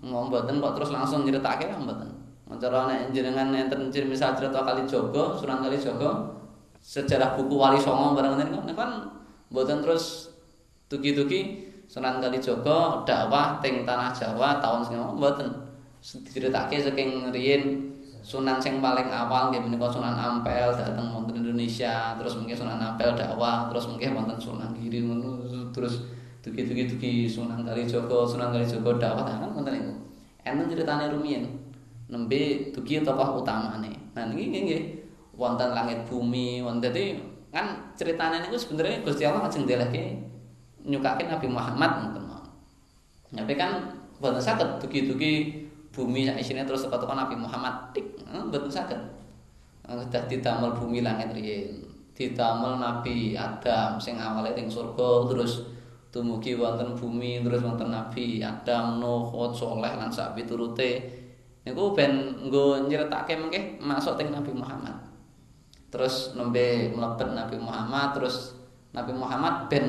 ngomong 0.03 0.29
mboten 0.29 0.61
kok 0.61 0.75
terus 0.77 0.91
langsung 0.93 1.25
nyeritake 1.25 1.69
mboten. 1.73 2.11
Mencara 2.47 2.87
nek 2.87 3.11
jenengan 3.11 3.51
enten 3.51 3.91
misal 4.07 4.37
cerita 4.39 4.63
kali 4.63 4.87
Jogo, 4.87 5.35
Sunan 5.35 5.67
kali 5.67 5.75
Jogo, 5.75 6.39
sejarah 6.79 7.35
buku 7.35 7.59
Wali 7.59 7.81
Songo 7.81 8.15
barang 8.15 8.39
ngene 8.39 8.73
kan 8.77 8.91
mboten 9.51 9.83
terus 9.83 10.31
tuki-tuki 10.87 11.67
Sunan 11.87 12.19
Kalijaga 12.19 13.07
dakwah 13.07 13.63
teng 13.63 13.87
tanah 13.87 14.11
Jawa 14.11 14.59
tahun 14.59 14.81
sing 14.83 14.99
mboten. 14.99 15.49
Diceritake 16.03 16.79
saking 16.79 17.31
riyin 17.35 17.95
Sunan 18.27 18.59
sing 18.59 18.83
paling 18.83 19.07
awal 19.07 19.55
nggih 19.55 19.63
menika 19.63 19.87
Sunan 19.87 20.19
Ampel 20.19 20.75
dateng 20.75 21.15
wonten 21.15 21.39
Indonesia 21.39 22.19
terus 22.19 22.35
mungkin 22.35 22.59
Sunan 22.59 22.83
Ampel 22.83 23.15
dakwah 23.15 23.71
terus 23.71 23.87
mungkin 23.87 24.19
wonten 24.19 24.35
Sunan 24.35 24.75
Giri 24.75 24.99
terus 25.71 26.03
tuki-tuki-tuki 26.47 27.27
Sunan 27.27 27.67
Kalijaga 27.67 28.23
Sunan 28.23 28.55
Kalijaga 28.55 28.91
dakwah 29.03 29.27
kan 29.27 29.51
wonten 29.51 29.75
niku 29.75 29.93
enten 30.47 30.71
ceritane 30.71 31.11
rumiyin 31.11 31.43
nembe 32.07 32.71
tuki 32.71 33.03
tokoh 33.03 33.43
utamane 33.43 33.91
nah 34.15 34.31
niki 34.31 34.47
nggih 34.55 34.83
wonten 35.35 35.75
langit 35.75 36.07
bumi 36.07 36.63
wonten 36.63 36.87
dadi 36.87 37.19
kan 37.51 37.91
ceritane 37.99 38.47
niku 38.47 38.55
sebenarnya 38.55 39.03
Gusti 39.03 39.27
Allah 39.27 39.51
lajeng 39.51 39.67
ndelehke 39.67 40.23
nyukake 40.87 41.27
Nabi 41.27 41.51
Muhammad 41.51 41.91
ngoten 42.07 42.25
Tapi 43.27 43.59
kan 43.59 43.91
boten 44.23 44.39
saged 44.39 44.79
dugi-dugi 44.79 45.67
bumi 45.91 46.31
sak 46.31 46.39
isine 46.39 46.63
terus 46.63 46.87
teko 46.87 47.11
Nabi 47.11 47.35
Muhammad 47.35 47.91
tik 47.91 48.07
boten 48.23 48.71
saged. 48.71 49.01
Dadi 49.83 50.39
damel 50.39 50.71
bumi 50.79 51.03
langit 51.03 51.35
riyin. 51.35 51.83
Didamel 52.17 52.81
Nabi 52.81 53.37
Adam 53.37 54.01
sing 54.01 54.17
awale 54.17 54.57
ning 54.57 54.73
surga 54.73 55.29
terus 55.29 55.69
tumugi 56.17 56.57
wonten 56.57 56.97
bumi 56.97 57.45
terus 57.45 57.61
wonten 57.61 57.93
Nabi 57.93 58.41
Adam, 58.41 58.97
Nuh, 58.97 59.29
Hud, 59.29 59.53
Saleh 59.53 59.93
lan 60.01 60.09
sak 60.09 60.33
piturute 60.33 61.05
niku 61.69 61.93
ben 61.93 62.41
nggo 62.49 62.89
nyeritake 62.89 63.37
mengke 63.37 63.77
masuk 63.85 64.17
teng 64.17 64.33
Nabi 64.33 64.57
Muhammad. 64.57 64.97
Terus 65.93 66.33
nembe 66.33 66.89
mlebet 66.97 67.37
Nabi 67.37 67.61
Muhammad 67.61 68.17
terus 68.17 68.57
Nabi 68.97 69.13
Muhammad 69.13 69.69
ben 69.69 69.85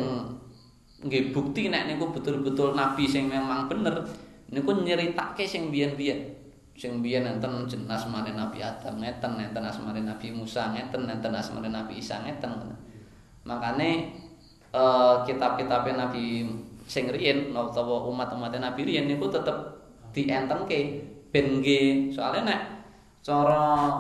nggih 1.00 1.32
bukti 1.32 1.72
nek 1.72 1.88
niku 1.88 2.12
betul-betul 2.12 2.74
nabi 2.74 3.06
sing 3.06 3.30
memang 3.30 3.70
bener 3.70 4.04
niku 4.52 4.84
nyeritake 4.84 5.48
sing 5.48 5.72
biyen-biyen. 5.72 6.36
Sing 6.76 7.00
biyen 7.00 7.24
enten 7.24 7.66
jenas 7.72 8.04
mare 8.12 8.36
Nabi 8.36 8.60
Adam 8.60 9.00
ngeten 9.00 9.40
enten 9.40 9.64
asmane 9.64 10.04
Nabi 10.04 10.36
Musa 10.36 10.76
ngeten 10.76 11.08
enten 11.08 11.32
asmane 11.32 11.72
Nabi 11.72 12.04
Isa 12.04 12.20
ngeten. 12.22 12.74
Makane 13.48 14.14
uh, 14.74 15.24
kitab-kitab 15.24 15.88
Nabi 15.94 16.48
sing 16.88 17.12
riyen 17.12 17.52
utawa 17.52 18.08
umat-umat 18.08 18.56
Nabi 18.56 18.88
riyen 18.88 19.12
niku 19.12 19.28
tetep 19.28 19.56
dientenke 20.16 21.04
ben 21.30 21.60
nggih 21.60 22.16
soalnya 22.16 22.42
nek 22.48 22.62
cara 23.22 24.00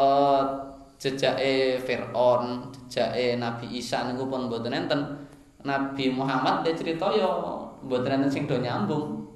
uh, 0.00 0.42
jejake 0.96 1.76
Firaun 1.84 2.72
jejake 2.88 3.36
Nabi 3.36 3.68
Isa 3.76 4.08
niku 4.08 4.32
pun 4.32 4.48
mboten 4.48 4.72
enten 4.72 5.00
Nabi 5.66 6.08
Muhammad 6.08 6.64
dia 6.64 6.72
cerita 6.72 7.12
yo 7.12 7.60
mboten 7.84 8.22
enten 8.22 8.30
sing 8.32 8.44
do 8.48 8.56
nyambung. 8.56 9.28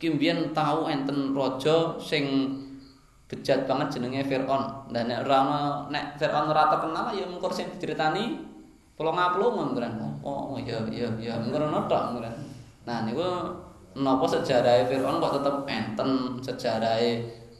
Ki 0.00 0.10
mbiyen 0.10 0.50
tau 0.50 0.90
enten 0.90 1.30
raja 1.30 1.94
sing 2.02 2.24
bejat 3.30 3.70
banget 3.70 3.94
jenenge 3.94 4.26
Firaun. 4.26 4.90
Dan 4.90 5.06
nek 5.06 5.22
ora 5.22 5.40
nek 5.86 6.18
Firaun 6.18 6.50
ora 6.50 6.66
terkenal 6.72 7.14
ya 7.14 7.24
mungkur 7.30 7.54
sing 7.54 7.70
diceritani 7.70 8.51
plong-plong 9.02 9.74
ngono 9.74 10.22
Oh 10.22 10.54
iya 10.54 10.78
iya 10.86 11.10
iya 11.18 11.34
ngono 11.42 11.90
tok 11.90 12.14
ngono. 12.14 12.30
Nah 12.86 13.02
niku 13.02 13.26
napa 13.98 14.24
sejarah 14.24 14.86
Firaun 14.86 15.18
kok 15.18 15.42
tetep 15.42 15.56
enten 15.66 16.38
sejarah 16.38 17.02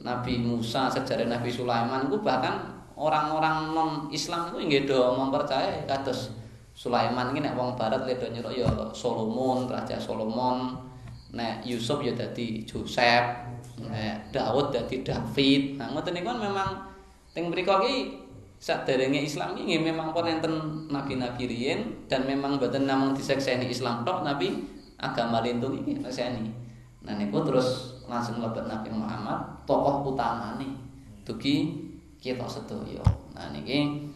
Nabi 0.03 0.39
Musa, 0.39 0.87
sejarah 0.87 1.27
Nabi 1.27 1.51
Sulaiman 1.51 2.07
itu 2.07 2.19
bahkan 2.23 2.73
orang-orang 2.95 3.75
non 3.75 3.91
Islam 4.15 4.51
itu 4.51 4.59
nggih 4.63 4.83
do 4.87 5.15
mempercayai 5.19 5.87
kados 5.87 6.35
Sulaiman 6.73 7.35
ini 7.35 7.45
nek 7.45 7.55
wong 7.59 7.77
barat 7.77 8.09
ledo 8.09 8.33
nyerok 8.33 8.55
ya 8.55 8.71
Solomon, 8.97 9.69
Raja 9.69 10.01
Solomon. 10.01 10.79
Nek 11.33 11.65
Yusuf 11.65 12.01
ya 12.05 12.13
dadi 12.13 12.65
Joseph. 12.65 13.27
Nek 13.83 14.33
Daud 14.33 14.73
dadi 14.73 15.05
David. 15.05 15.83
Nah 15.83 15.93
ngoten 15.93 16.17
niku 16.17 16.33
memang 16.33 16.89
teng 17.37 17.49
mriku 17.53 17.81
iki 17.85 18.22
saderenge 18.63 19.19
Islam 19.19 19.59
iki 19.59 19.83
memang 19.83 20.15
pun 20.15 20.23
enten 20.23 20.87
nabi-nabi 20.87 21.51
riyin 21.51 22.07
dan 22.07 22.23
memang 22.23 22.63
boten 22.63 22.87
namung 22.87 23.11
disekseni 23.11 23.67
Islam 23.67 24.07
tok 24.07 24.23
tapi 24.23 24.55
agama 25.03 25.43
lindung 25.43 25.83
iki 25.83 25.99
reseni. 25.99 26.47
Nah 27.03 27.19
niku 27.19 27.43
terus 27.43 27.99
langsung 28.07 28.39
mlebet 28.39 28.71
Nabi 28.71 28.95
Muhammad 28.95 29.67
tokoh 29.67 30.15
utamane 30.15 30.79
dugi 31.27 31.75
kita 32.23 32.47
sedaya. 32.47 33.03
Nah 33.35 33.51
niki 33.51 34.07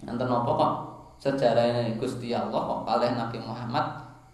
enten 0.00 0.28
napa 0.32 0.48
kok 0.56 0.72
sejarah 1.20 1.84
Gusti 2.00 2.32
Allah 2.32 2.64
kok 2.64 2.80
kalih 2.88 3.12
Nabi 3.12 3.36
Muhammad 3.44 3.84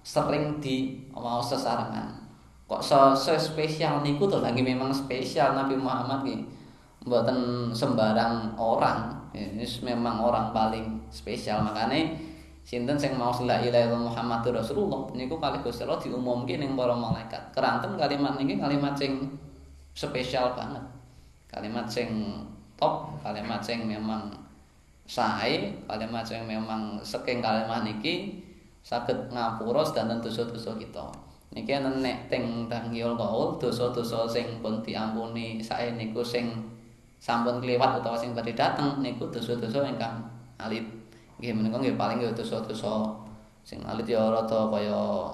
sering 0.06 0.62
di 0.62 1.02
mau 1.10 1.42
sesarangan 1.42 2.22
kok 2.70 2.80
se, 2.86 3.34
spesial 3.34 4.06
niku 4.06 4.30
tuh 4.30 4.38
lagi 4.38 4.62
memang 4.62 4.94
spesial 4.94 5.58
Nabi 5.58 5.74
Muhammad 5.74 6.22
ki 6.22 6.36
mboten 7.02 7.68
sembarang 7.74 8.54
orang 8.54 9.19
ini 9.34 9.62
memang 9.86 10.22
orang 10.22 10.50
paling 10.50 10.98
spesial. 11.10 11.62
Makanya 11.62 12.10
sinten 12.66 12.98
sing 12.98 13.14
mau 13.14 13.30
la 13.46 13.62
ilaha 13.62 13.94
Muhammadur 13.94 14.58
Rasulullah 14.58 15.10
niku 15.14 15.38
kalih 15.38 15.62
Gusti 15.62 15.86
Allah 15.86 16.02
diumumke 16.02 16.58
ning 16.58 16.74
para 16.74 16.94
malaikat. 16.94 17.40
Keranten 17.54 17.94
kalimat 17.94 18.34
niki 18.38 18.58
kalimat 18.58 18.94
sing 18.98 19.26
spesial 19.94 20.54
banget. 20.58 20.82
Kalimat 21.50 21.86
sing 21.86 22.42
top 22.78 23.18
kalimat 23.22 23.62
sing 23.62 23.86
memang 23.86 24.30
sae 25.10 25.74
kalimat 25.90 26.22
yang 26.30 26.46
memang 26.46 27.02
saking 27.02 27.42
kalimat 27.42 27.82
niki 27.82 28.38
saged 28.86 29.28
ngapura 29.34 29.82
sedanten 29.82 30.22
dosa-dosa 30.22 30.78
kita. 30.78 31.06
Niki 31.50 31.74
nek 31.74 32.30
teng 32.30 32.70
tanggil 32.70 33.18
kaul 33.18 33.58
dosa-dosa 33.58 34.30
sing 34.30 34.62
pun 34.62 34.78
diampuni 34.86 35.58
sae 35.58 35.90
niku 35.98 36.22
sing 36.22 36.54
sampun 37.20 37.61
kliwat 37.61 38.00
utawa 38.00 38.16
sing 38.16 38.33
badhe 38.33 38.56
dateng 38.56 39.04
niku 39.04 39.28
dosa-dosa 39.28 39.85
ingkang 39.85 40.24
alit. 40.56 40.83
Nggih 41.37 41.52
menika 41.52 41.76
nggih 41.76 41.96
paling 42.00 42.16
nggih 42.16 42.33
dosa-dosa 42.33 43.12
sing 43.61 43.85
alit 43.85 44.09
ya 44.09 44.33
rada 44.33 44.72
kaya 44.72 45.28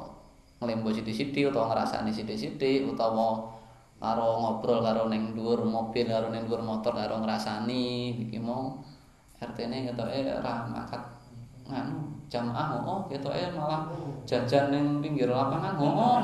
nglembo 0.59 0.91
sithik-sithik 0.91 1.55
utawa 1.55 1.71
ngrasani 1.71 2.11
sithik-sithik 2.11 2.91
utawa 2.91 3.55
karo 3.97 4.43
ngobrol 4.43 4.83
karo 4.83 5.09
ning 5.09 5.33
dhuwur 5.33 5.63
mobil 5.63 6.05
karo 6.11 6.29
ning 6.35 6.51
dhuwur 6.51 6.67
motor 6.67 6.91
karo 6.91 7.23
ngrasani. 7.23 8.19
Iki 8.27 8.39
mau 8.43 8.83
RT 9.39 9.59
ini 9.71 9.87
gitu 9.87 10.03
eh 10.11 10.27
ramakat 10.43 11.03
nganu 11.71 11.99
jamaah 12.27 12.83
oh 12.83 13.07
gitu 13.07 13.31
eh 13.31 13.47
malah 13.55 13.87
jajan 14.27 14.75
yang 14.75 14.99
pinggir 14.99 15.31
lapangan 15.31 15.79
oh 15.79 16.19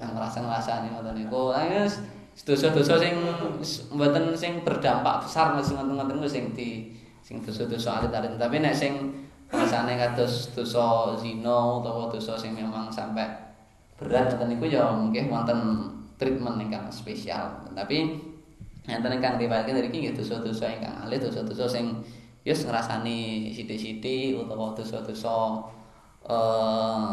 ngerasa 0.00 0.72
nih 0.84 0.88
ngoten 0.88 1.14
niku. 1.20 1.52
Guys 1.52 2.00
dosa-dosa 2.34 2.96
sing 2.96 3.14
mboten 3.92 4.32
sing 4.32 4.64
berdampak 4.64 5.24
besar 5.24 5.54
sing 5.60 5.76
ngoten-ngoten 5.76 6.24
sing 6.24 6.50
di 6.56 6.94
sing 7.20 7.42
dosa-dosa 7.44 8.02
alit-alit. 8.02 8.38
Tapi 8.40 8.62
nek 8.62 8.74
sing 8.74 9.12
rasane 9.50 9.98
kados 9.98 10.54
dosa 10.54 11.14
zina 11.18 11.82
utawa 11.82 12.06
dosa 12.08 12.38
sing 12.38 12.54
memang 12.54 12.88
sampai 12.88 13.26
berat 13.98 14.32
ngoten 14.32 14.56
niku 14.56 14.70
ya 14.70 14.88
mungkin 14.94 15.28
wonten 15.28 15.60
treatment 16.16 16.56
ingkang 16.62 16.86
spesial. 16.88 17.60
Tapi 17.76 18.16
enten 18.88 19.12
ingkang 19.12 19.36
riwayatke 19.36 19.76
niki 19.76 20.08
nggih 20.08 20.14
dosa-dosa 20.16 20.66
ingkang 20.70 20.96
alit 21.04 21.20
dosa-dosa 21.20 21.68
sing 21.68 22.00
Yus 22.40 22.64
ngerasani 22.64 23.52
siti-siti 23.52 24.32
utawa 24.32 24.72
dosa-dosa 24.72 25.60
eh 26.24 27.08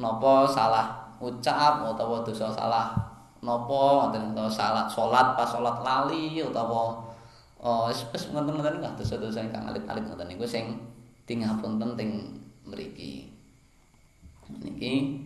napa 0.00 0.48
salah 0.48 1.12
ucap 1.20 1.84
utawa 1.84 2.24
dosa 2.24 2.48
salah 2.48 3.09
napa 3.40 4.08
wonten 4.08 4.36
salah 4.52 4.84
salat 4.84 5.32
pas 5.32 5.48
salat 5.48 5.80
lali 5.80 6.44
utawa 6.44 7.00
oh 7.60 7.88
wis 7.88 8.04
ngoten-ngoten 8.32 8.80
enggak 8.80 8.96
dosa-dosa 8.96 9.44
ingkang 9.44 9.68
alit-alit 9.68 10.04
ngoten 10.04 10.28
niku 10.28 10.44
sing 10.48 10.80
tingapunten 11.28 11.96
teng 11.96 12.40
mriki. 12.66 13.30
Niki 14.50 15.24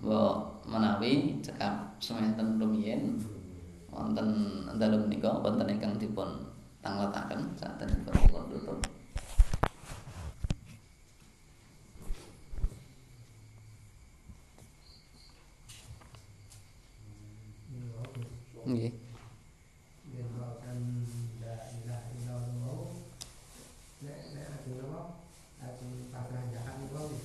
mbok 0.00 0.64
menawi 0.64 1.38
cekap 1.44 2.00
semanten 2.00 2.56
rumiyin 2.56 3.20
wonten 3.92 4.28
dalem 4.80 5.06
nika 5.12 5.30
wonten 5.44 5.68
ingkang 5.68 5.94
dipun 6.00 6.48
tangletaken 6.80 7.52
saten 7.56 7.88
kula 8.08 8.40
tutup 8.48 8.78
Nggih. 18.64 18.92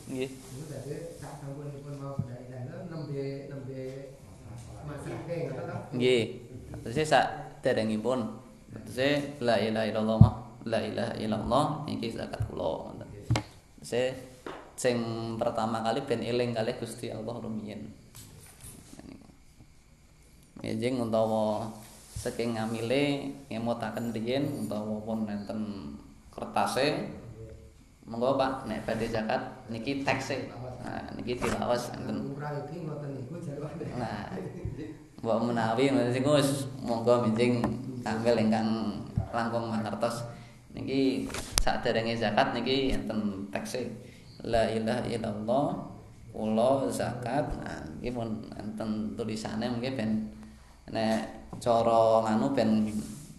Nggih. 0.10 0.30
Niku 0.36 0.64
dadi 0.66 0.94
sak 1.22 1.38
sampunipun 1.38 1.96
mau 2.02 2.18
la 2.26 2.34
ilaha 2.42 2.82
nembe 2.90 3.46
nembe 3.46 3.82
masrake 4.90 5.36
ngoten 5.46 5.64
to. 5.70 5.78
Nggih. 5.96 6.24
Terus 6.82 7.08
sak 7.08 7.26
derengipun. 7.62 8.20
Terus 8.90 9.22
la 9.40 9.62
ilaha 9.62 9.86
illallah, 9.86 10.34
la 10.66 10.80
ilaha 10.82 11.14
illallah 11.14 11.66
niki 11.86 12.10
zakat 12.10 12.42
kula 12.50 12.90
ngoten. 12.90 13.08
Terus 13.86 14.18
sing 14.76 14.98
pertama 15.38 15.86
kali 15.86 16.02
ben 16.04 16.26
eling 16.26 16.58
kalih 16.58 16.76
Gusti 16.82 17.14
Allah 17.14 17.38
rumiyin. 17.40 17.86
Ngejeng 20.60 21.00
utawa 21.00 21.72
saking 22.20 22.60
ngamile 22.60 23.32
ngemotaken 23.48 24.12
riyin 24.12 24.68
utawa 24.68 25.00
pun 25.08 25.24
nenten 25.24 25.96
kertase 26.36 27.08
monggo 28.04 28.36
Pak 28.36 28.68
nek 28.68 28.84
badhe 28.84 29.08
zakat 29.08 29.40
niki 29.72 30.04
tekse. 30.04 30.52
Nah 30.84 31.16
niki 31.16 31.40
dilawas 31.40 31.96
enten. 31.96 32.36
Nah 33.96 34.28
mbok 35.24 35.40
menawi 35.48 35.96
sing 36.12 36.24
wis 36.28 36.68
monggo 36.84 37.24
minjing 37.24 37.64
tampil 38.04 38.36
ingkang 38.36 39.00
langkung 39.32 39.72
mangertos. 39.72 40.28
Niki 40.76 41.24
saderenge 41.64 42.20
zakat 42.20 42.52
niki 42.52 42.92
enten 42.92 43.48
tekse 43.48 43.88
la 44.44 44.68
ilaha 44.68 45.08
illallah 45.08 45.66
kula 46.36 46.84
zakat. 46.92 47.48
Nah 47.64 47.80
niki 47.96 48.12
pun 48.12 48.44
enten 48.60 49.16
tulisane 49.16 49.72
mungkin 49.72 49.96
ben 49.96 50.12
nek 50.90 51.18
cara 51.60 52.24
nganu 52.26 52.54
ben 52.54 52.88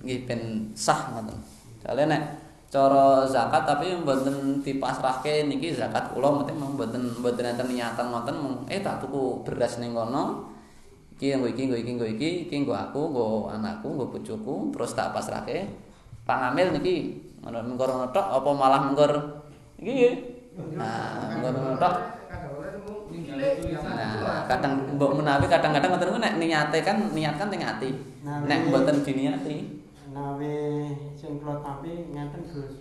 nggih 0.03 0.21
ben 0.29 0.73
sah 0.75 1.13
ngoten. 1.15 1.39
Soale 1.81 2.05
nek 2.07 2.23
cara 2.71 3.27
zakat 3.27 3.67
tapi 3.67 3.91
mboten 3.99 4.63
dipasrahke 4.63 5.51
niki 5.51 5.75
zakat 5.75 6.15
kula 6.15 6.31
mesti 6.41 6.55
mboten 6.55 7.03
mboten 7.19 7.51
enten 7.51 7.67
niatan 7.67 8.15
ngoten 8.15 8.37
eh 8.71 8.79
tak 8.79 9.03
tuku 9.03 9.43
beras 9.43 9.83
ning 9.83 9.91
kono 9.91 10.47
iki 11.19 11.35
nggo 11.35 11.51
iki 11.51 11.63
nggo 11.67 11.77
iki 11.77 11.93
nggo 11.99 12.07
iki 12.07 12.31
iki 12.47 12.57
nggo 12.63 12.73
aku 12.73 13.11
nggo 13.11 13.27
anakku 13.51 13.91
nggo 13.91 14.07
bojoku 14.15 14.71
terus 14.71 14.95
tak 14.95 15.11
pasrahke. 15.11 15.67
Pangamil 16.23 16.71
niki 16.79 17.27
mengkor 17.43 17.91
tok 18.15 18.27
apa 18.39 18.51
malah 18.55 18.81
mengkor? 18.87 19.13
Iki 19.83 20.11
nah 20.79 21.41
mengkor 21.43 21.75
tok 21.81 22.20
Nah, 23.41 24.45
kadang 24.45 24.97
mbok 24.97 25.17
menawi 25.17 25.47
kadang-kadang 25.49 25.91
ngoten 25.97 26.21
nek 26.21 26.37
niate 26.37 26.79
kan 26.85 26.97
niat 27.17 27.35
kan 27.41 27.49
teng 27.49 27.65
ati. 27.65 27.91
Nek 28.25 28.69
mboten 28.69 29.01
diniati. 29.01 29.57
Nawi 30.13 30.57
sing 31.17 31.41
kula 31.41 31.65
tampi 31.65 32.13
ngeten 32.13 32.43
Gus. 32.51 32.75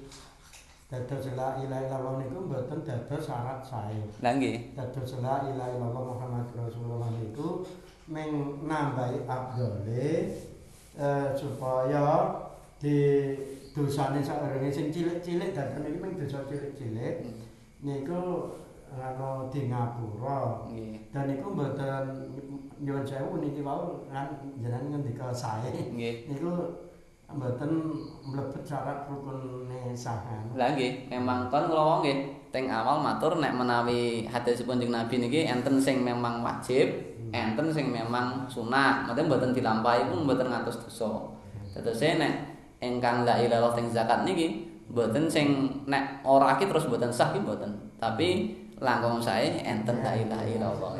Dados 0.89 1.37
la 1.37 1.53
ilaha 1.61 1.85
illallah 1.85 2.13
niku 2.17 2.49
mboten 2.49 2.81
dados 2.81 3.21
syarat 3.21 3.61
sae. 3.61 4.01
Lah 4.19 4.33
nggih. 4.35 4.73
Dados 4.73 5.21
la 5.21 5.45
ilaha 5.47 5.69
illallah 5.77 6.03
Muhammad 6.17 6.45
Rasulullah 6.57 7.13
niku 7.13 7.63
ming 8.09 8.65
nambahi 8.65 9.29
abdole 9.29 10.33
eh, 10.97 11.27
supaya 11.37 12.33
di 12.81 12.97
dosane 13.69 14.19
sawerenge 14.19 14.73
sing 14.73 14.87
cilik-cilik 14.89 15.53
dados 15.53 15.77
niki 15.85 16.01
ming 16.01 16.17
dosa 16.17 16.41
cilik-cilik 16.49 17.21
niku 17.85 18.49
ana 18.95 19.45
di 19.51 19.69
ngapura. 19.69 20.65
Nggih. 20.69 21.13
Dan 21.13 21.23
niku 21.29 21.53
mboten 21.53 22.05
nyuwun 22.81 23.05
sewu 23.05 23.37
niki 23.41 23.61
wau 23.61 24.05
kan 24.09 24.41
jenengan 24.57 24.97
ngendika 24.97 25.29
sae. 25.29 25.93
Nggih. 25.93 26.29
Niku 26.29 26.51
mboten 27.29 27.71
mlebet 28.25 28.63
syarat 28.65 29.05
rukune 29.05 29.93
sahan. 29.93 30.49
Lah 30.57 30.73
nggih, 30.73 31.13
memang 31.13 31.53
kon 31.53 31.69
wong 31.69 32.01
nggih 32.01 32.49
teng 32.49 32.65
awal 32.65 33.05
matur 33.05 33.37
nek 33.37 33.53
menawi 33.53 34.25
hadisipun 34.25 34.81
Kanjeng 34.81 34.89
Nabi 34.89 35.15
niki 35.21 35.45
enten 35.45 35.77
sing 35.77 36.01
memang 36.01 36.41
wajib, 36.41 36.89
enten 37.29 37.69
sing 37.69 37.93
memang 37.93 38.49
sunah. 38.49 39.05
Mboten 39.05 39.29
mboten 39.29 39.51
dilampahi 39.53 40.09
pun 40.09 40.25
mboten 40.25 40.49
ngatus 40.49 40.81
dosa. 40.81 41.37
Dados 41.69 42.01
nek 42.01 42.33
ingkang 42.81 43.27
la 43.29 43.37
ilaha 43.37 43.77
teng 43.77 43.85
zakat 43.93 44.25
niki 44.25 44.65
mboten 44.89 45.29
sing 45.29 45.69
nek 45.85 46.25
ora 46.25 46.57
ki 46.57 46.65
terus 46.65 46.89
mboten 46.89 47.13
sah 47.13 47.29
ki 47.29 47.45
mboten. 47.45 47.69
Tapi 48.01 48.57
langkung 48.79 49.19
sae 49.19 49.59
enten 49.59 49.99
la 49.99 50.15
ilaha 50.15 50.45
illallah. 50.47 50.91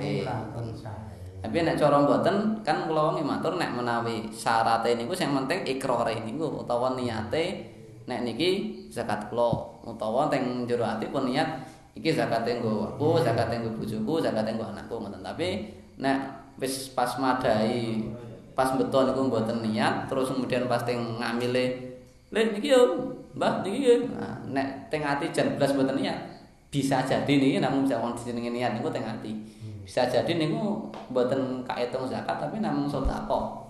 Tapi 1.40 1.58
nek 1.64 1.80
cara 1.80 2.04
mboten 2.04 2.60
kan 2.68 2.84
kula 2.84 3.16
wong 3.16 3.24
matur 3.24 3.56
nek 3.56 3.72
menawi 3.72 4.28
syaraté 4.36 5.00
niku 5.00 5.16
sing 5.16 5.32
penting 5.32 5.64
ikrare 5.64 6.20
niku 6.28 6.52
utawa 6.60 7.00
niate 7.00 7.64
nek 8.04 8.28
niki 8.28 8.84
zakat 8.92 9.32
kula 9.32 9.80
utawa 9.88 10.28
teng 10.28 10.68
jero 10.68 10.84
ati 10.84 11.08
pun 11.08 11.32
niat 11.32 11.64
iki 11.96 12.12
zakate 12.16 12.60
nggo 12.60 12.96
aku, 12.96 13.20
zakate 13.24 13.60
nggo 13.60 13.76
bojoku, 13.80 14.20
zakate 14.20 14.52
nggo 14.56 14.68
anakku 14.68 15.00
ngoten. 15.00 15.24
Tapi 15.24 15.72
nek 15.96 16.18
wis 16.60 16.92
pas 16.92 17.16
madai 17.16 18.04
pas 18.52 18.76
beton 18.76 19.08
niku 19.08 19.22
mboten 19.32 19.64
niat 19.64 20.12
terus 20.12 20.36
kemudian 20.36 20.68
pas 20.68 20.84
teng 20.84 21.24
ngamile 21.24 21.88
Lek 22.30 22.54
niki 22.54 22.70
yo, 22.70 23.10
Mbah 23.34 23.66
niki. 23.66 24.06
Nah, 24.14 24.38
nek 24.46 24.94
teng 24.94 25.02
ati 25.02 25.34
jan 25.34 25.58
blas 25.58 25.74
mboten 25.74 25.98
niat 25.98 26.39
bisa 26.70 27.02
jadi 27.02 27.34
niki 27.42 27.58
namun 27.58 27.90
jangan 27.90 28.14
dijenengi 28.14 28.54
niat 28.54 28.78
niku 28.78 28.94
teng 28.94 29.06
ati. 29.06 29.34
bisa 29.82 30.06
jadi 30.06 30.38
niku 30.38 30.86
mboten 31.10 31.66
kaetung 31.66 32.06
zakat 32.06 32.38
tapi 32.38 32.62
namung 32.62 32.86
sedekah. 32.86 33.66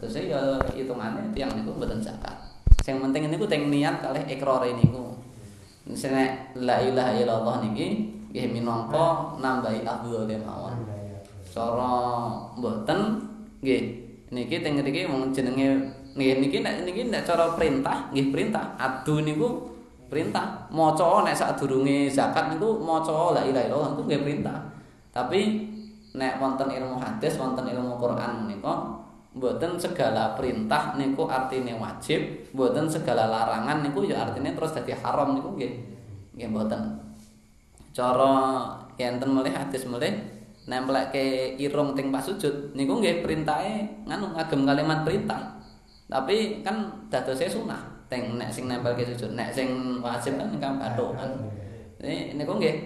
Terus 0.00 0.32
ya 0.32 0.56
hitungane 0.72 1.28
tiyang 1.36 1.52
niku 1.52 1.76
mboten 1.76 2.00
zakat. 2.00 2.32
Sing 2.80 2.96
penting 3.04 3.28
niku 3.28 3.44
teng 3.44 3.68
niat 3.68 4.00
kalih 4.00 4.24
ikrare 4.24 4.72
niku. 4.72 5.12
Sing 5.92 6.16
la 6.56 6.76
ilaha 6.80 7.12
illallah 7.20 7.56
niki 7.68 8.16
nggih 8.32 8.48
minangka 8.48 9.36
nambahi 9.36 9.84
afdhal 9.84 10.24
mawon. 10.40 10.88
Cara 11.52 11.96
mboten 12.56 13.28
nggih 13.60 13.80
niki 14.32 14.64
teng 14.64 14.80
mriki 14.80 15.04
wong 15.04 15.36
jenenge 15.36 15.68
nggih 16.16 16.40
niki 16.40 16.64
nek 16.64 16.88
niki 16.88 17.12
nek 17.12 17.28
cara 17.28 17.52
perintah 17.52 18.08
nggih 18.08 18.32
perintah. 18.32 18.72
Adu 18.80 19.20
niku 19.20 19.68
perintah. 20.08 20.66
Maca 20.72 21.22
nek 21.22 21.36
sadurunge 21.36 22.08
zakat 22.08 22.50
niku 22.52 22.80
maca 22.80 23.36
la 23.36 23.44
ilaha 23.44 23.64
illallah 23.68 23.88
niku 23.94 24.02
nggih 24.08 24.22
perintah. 24.24 24.58
Tapi 25.12 25.40
nek 26.16 26.40
wonten 26.40 26.68
ilmu 26.72 26.96
hadis, 26.98 27.36
wonten 27.36 27.68
ilmu 27.68 28.00
Quran 28.00 28.48
menika 28.48 29.04
mboten 29.36 29.76
segala 29.76 30.34
perintah 30.34 30.96
niku 30.96 31.28
artine 31.28 31.76
wajib, 31.76 32.50
mboten 32.56 32.88
segala 32.88 33.28
larangan 33.28 33.84
niku 33.84 34.02
ya 34.08 34.26
artine 34.26 34.56
terus 34.56 34.74
dadi 34.74 34.96
haram 34.96 35.36
niku 35.36 35.54
nggih. 35.54 35.72
Nggih 36.34 36.48
mboten. 36.48 36.82
Cara 37.92 38.34
enten 38.98 39.30
melih 39.30 39.54
hadis 39.54 39.86
melih 39.86 40.10
nempelke 40.68 41.56
irung 41.56 41.96
ting 41.96 42.12
pas 42.12 42.24
sujud 42.24 42.76
niku 42.76 43.00
nggih 43.00 43.24
perintahe 43.24 44.04
nganu 44.08 44.32
ngagem 44.34 44.64
kalimat 44.64 45.04
perintah. 45.04 45.60
Tapi 46.08 46.64
kan 46.64 47.04
dadose 47.12 47.52
sunah 47.52 47.87
teng 48.08 48.40
nek 48.40 48.48
sing 48.48 48.64
nempelke 48.66 49.04
sujud, 49.04 49.36
nek 49.36 49.52
sing 49.52 50.00
wajib 50.00 50.40
kan 50.40 50.56
kan. 50.56 51.32
Ini 52.00 52.40
niku 52.40 52.56
nggih 52.56 52.76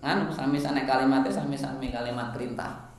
nganu 0.00 0.30
sami 0.30 0.62
nek 0.62 0.86
kalimatnya 0.86 1.30
sami-sami 1.34 1.90
kalimat 1.90 2.30
perintah. 2.30 2.94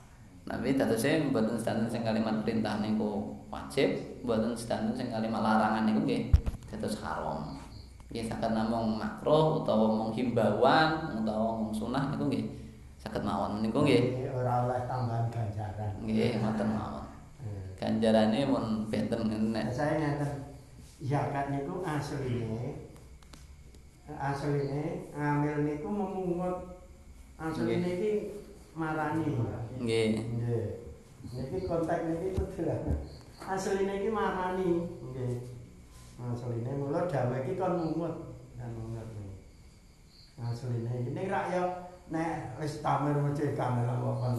Tapi 0.45 0.77
dadose 0.77 1.25
mboten 1.25 1.57
sedanten 1.57 1.89
sing 1.89 2.05
kalimat 2.05 2.45
perintah 2.45 2.77
niku 2.77 3.33
wajib, 3.49 4.21
mboten 4.21 4.53
sedanten 4.53 4.93
sing 4.93 5.07
kalimat 5.09 5.41
larangan 5.41 5.89
niku 5.89 6.05
nggih 6.05 6.21
dados 6.69 7.01
haram. 7.01 7.57
Nggih 8.11 8.29
saged 8.29 8.51
namung 8.53 8.99
makruh 9.01 9.63
utawa 9.63 9.89
mung 9.89 10.11
himbauan 10.13 11.17
utawa 11.23 11.57
mung 11.57 11.73
sunah 11.73 12.13
niku 12.13 12.29
nggih 12.29 12.45
saged 12.99 13.23
mawon. 13.25 13.63
Niku 13.65 13.81
nggih 13.81 14.29
ora 14.35 14.69
oleh 14.69 14.85
tambahan 14.85 15.25
ganjaran. 15.31 15.91
nggih 16.03 16.37
ngoten 16.43 16.69
mawon. 16.75 17.05
Ganjarane 17.75 18.39
mun 18.47 18.87
benten 18.87 19.25
nek 19.51 19.67
Saya 19.73 19.97
ngeten 19.97 20.44
zakat 21.03 21.51
niku 21.51 21.84
asline 21.84 22.88
asline 24.05 25.12
amil 25.12 25.65
niku 25.65 25.88
memungut 25.89 26.58
asline 27.36 27.84
iki 27.84 28.12
marani. 28.75 29.27
nggih 29.81 30.08
Nggih. 30.36 30.63
Niki 31.25 31.58
kontak 31.67 32.05
niki 32.08 32.38
betul. 32.38 32.69
Asline 33.43 33.93
iki 33.99 34.10
marani. 34.13 34.88
Nggih. 35.12 35.36
Asline 36.21 36.71
mula 36.79 37.10
dawe 37.10 37.36
iki 37.43 37.60
kon 37.60 37.75
mungut 37.81 38.15
dan 38.55 38.71
mungut. 38.77 39.10
Asline 40.39 40.91
iki 41.01 41.12
nek 41.12 41.31
rak 41.31 41.45
ya 41.51 41.63
nek 42.13 42.55
wis 42.62 42.79
tamer 42.86 43.17
mesti 43.19 43.58
kamera 43.58 43.99
kok 43.99 44.15
kon. 44.21 44.34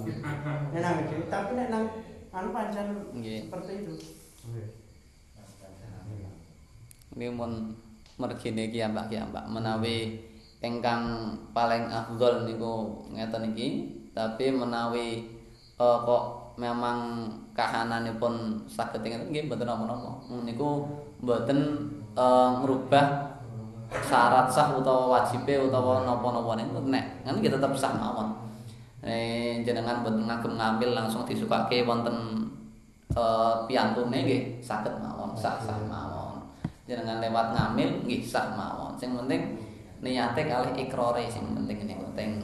Iki 0.72 1.26
tapi 1.28 1.52
nek 1.58 1.68
nang 1.68 1.84
anu 2.32 2.48
pancen 2.54 3.12
seperti 3.18 3.72
itu. 3.82 3.94
Nggih. 4.46 4.68
Ini 7.16 7.32
mun 7.32 7.72
mergine 8.20 8.68
kiambak-kiambak 8.68 9.48
menawi 9.48 10.20
ingkang 10.60 11.32
paling 11.56 11.88
afdol 11.88 12.44
niku 12.44 13.04
ngeten 13.12 13.56
iki, 13.56 13.68
tapi 14.12 14.52
menawi 14.52 15.24
eh, 15.80 15.98
kok 16.04 16.52
memang 16.60 17.24
kahananipun 17.56 18.64
saged 18.68 19.00
ngeten 19.00 19.32
nggih 19.32 19.48
mboten 19.48 19.64
napa-napa. 19.64 20.28
Niku 20.44 20.84
mboten 21.24 21.88
eh, 22.12 22.50
ngrubah 22.60 23.32
syarat 24.04 24.52
sah 24.52 24.76
utawa 24.76 25.16
wajib 25.16 25.48
utawa 25.48 26.04
napa-napa 26.04 26.52
niku 26.60 26.84
nek 26.84 27.24
kan 27.24 27.40
kita 27.40 27.56
tetep 27.56 27.72
sah 27.72 27.96
mawon. 27.96 28.28
Eh 29.00 29.64
jenengan 29.64 30.04
mboten 30.04 30.28
ngagem 30.28 30.52
ngambil 30.60 30.92
langsung 30.92 31.24
disukake 31.24 31.88
wonten 31.88 32.44
eh 33.16 33.54
piantune 33.64 34.18
nggih 34.20 34.60
saged 34.60 34.92
mawon, 35.00 35.32
sah-sah 35.32 35.80
mawon. 35.88 36.15
Jenengan 36.86 37.18
lewat 37.18 37.46
ngambil 37.52 37.88
nggih 38.06 38.22
sah 38.22 38.54
mawon. 38.54 38.94
Sing 38.94 39.12
penting 39.12 39.58
niate 40.00 40.46
kalih 40.46 40.74
ikrare 40.78 41.26
sing 41.26 41.42
penting 41.52 41.86
niku 41.86 42.06
penting. 42.14 42.42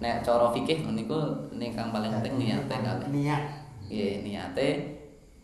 Nek 0.00 0.24
cara 0.24 0.48
fikih 0.50 0.88
niku 0.88 1.48
ingkang 1.52 1.92
paling 1.92 2.10
penting 2.20 2.34
niate 2.40 2.74
kalih. 2.80 3.06
Niat. 3.12 3.42
Nggih, 3.84 4.24
niate 4.24 4.68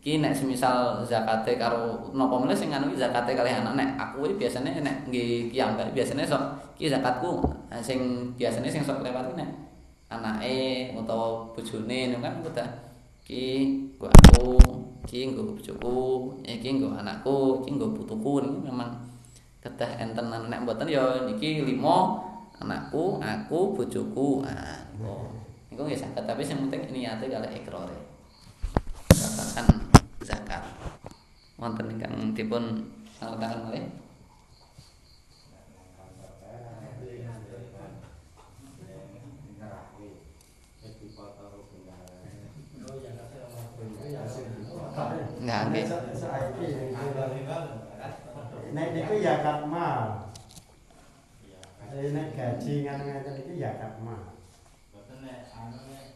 ki 0.01 0.17
nek 0.17 0.33
semisal 0.33 1.05
zakate 1.05 1.61
karo 1.61 2.09
napa 2.17 2.33
meneh 2.41 2.57
sing 2.57 2.73
anu 2.73 2.89
zakate 2.97 3.37
kalih 3.37 3.53
anak 3.53 3.77
nek 3.77 3.89
aku 4.01 4.25
iki 4.33 4.41
biasane 4.41 4.81
nek 4.81 5.05
nggih 5.05 5.53
kiyambak 5.53 5.93
biasane 5.93 6.25
sok 6.25 6.41
ki 6.73 6.89
zakatku 6.89 7.37
nah, 7.69 7.77
sing 7.77 8.33
biasane 8.33 8.65
sing 8.65 8.81
sok 8.81 9.05
lewat 9.05 9.37
nek 9.37 9.45
anake 10.09 10.89
utawa 10.97 11.45
bojone 11.53 12.09
niku 12.09 12.17
kan 12.17 12.33
udah 12.41 12.90
ki 13.31 13.47
nggo 13.95 14.11
aku 14.11 14.59
ki 15.07 15.31
nggo 15.31 15.55
bojoku 15.55 15.95
iki 16.43 16.75
nggo 16.75 16.99
anakku 16.99 17.63
iki 17.63 17.79
nggo 17.79 17.95
putuku 17.95 18.43
niku 18.43 18.59
memang 18.67 18.91
kedah 19.63 20.03
enten 20.03 20.27
nek 20.27 20.67
mboten 20.67 20.91
ya 20.91 21.23
niki 21.23 21.63
limo 21.63 22.19
anakku 22.59 23.23
aku 23.23 23.71
bojoku 23.71 24.43
nah 24.43 24.83
niku 25.71 25.79
nggih 25.87 25.95
saged 25.95 26.27
tapi 26.27 26.43
sing 26.43 26.67
penting 26.67 26.91
niate 26.91 27.31
kalih 27.31 27.55
ikrare 27.55 28.11
katakan 29.15 29.65
zakat. 30.21 30.63
Wonten 31.55 31.93
ingkang 31.93 32.33
dipun 32.33 32.89
ngaletaken 33.21 33.59
malih? 33.69 33.85
Nah, 45.51 45.67
nggih. 45.67 45.83
Saiki 46.15 46.67
nek 48.71 48.87
niku 48.95 49.13
ya 49.19 49.43
katma. 49.43 49.87
Nek 51.91 52.27
gaji 52.39 52.73
ngono-ngono 52.87 53.31
iki 53.35 53.59
ya 53.59 53.75
katma. 53.75 54.31
Boten 54.95 55.27
nek 55.27 55.51
anu 55.51 55.91
nek 55.91 56.07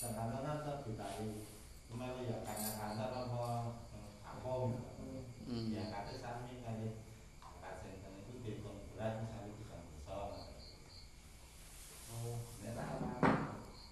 kan 0.00 0.32
tetep 0.32 0.76
ditarik. 0.88 1.44
Cuma 1.92 2.08
ya 2.24 2.40
kantor-kantor 2.40 3.84
apa. 4.24 4.52
Hmm. 5.44 5.76
Ya 5.76 5.84
kate 5.92 6.16
sami 6.16 6.64
kali 6.64 7.04
angkat 7.36 7.84
senten 7.84 8.16
itu 8.16 8.32
dihitung 8.40 8.88
berat 8.96 9.20
misalnya 9.20 9.60
bisa 9.60 9.76
besar. 9.92 10.32
Oh, 12.16 12.48
nek 12.64 12.80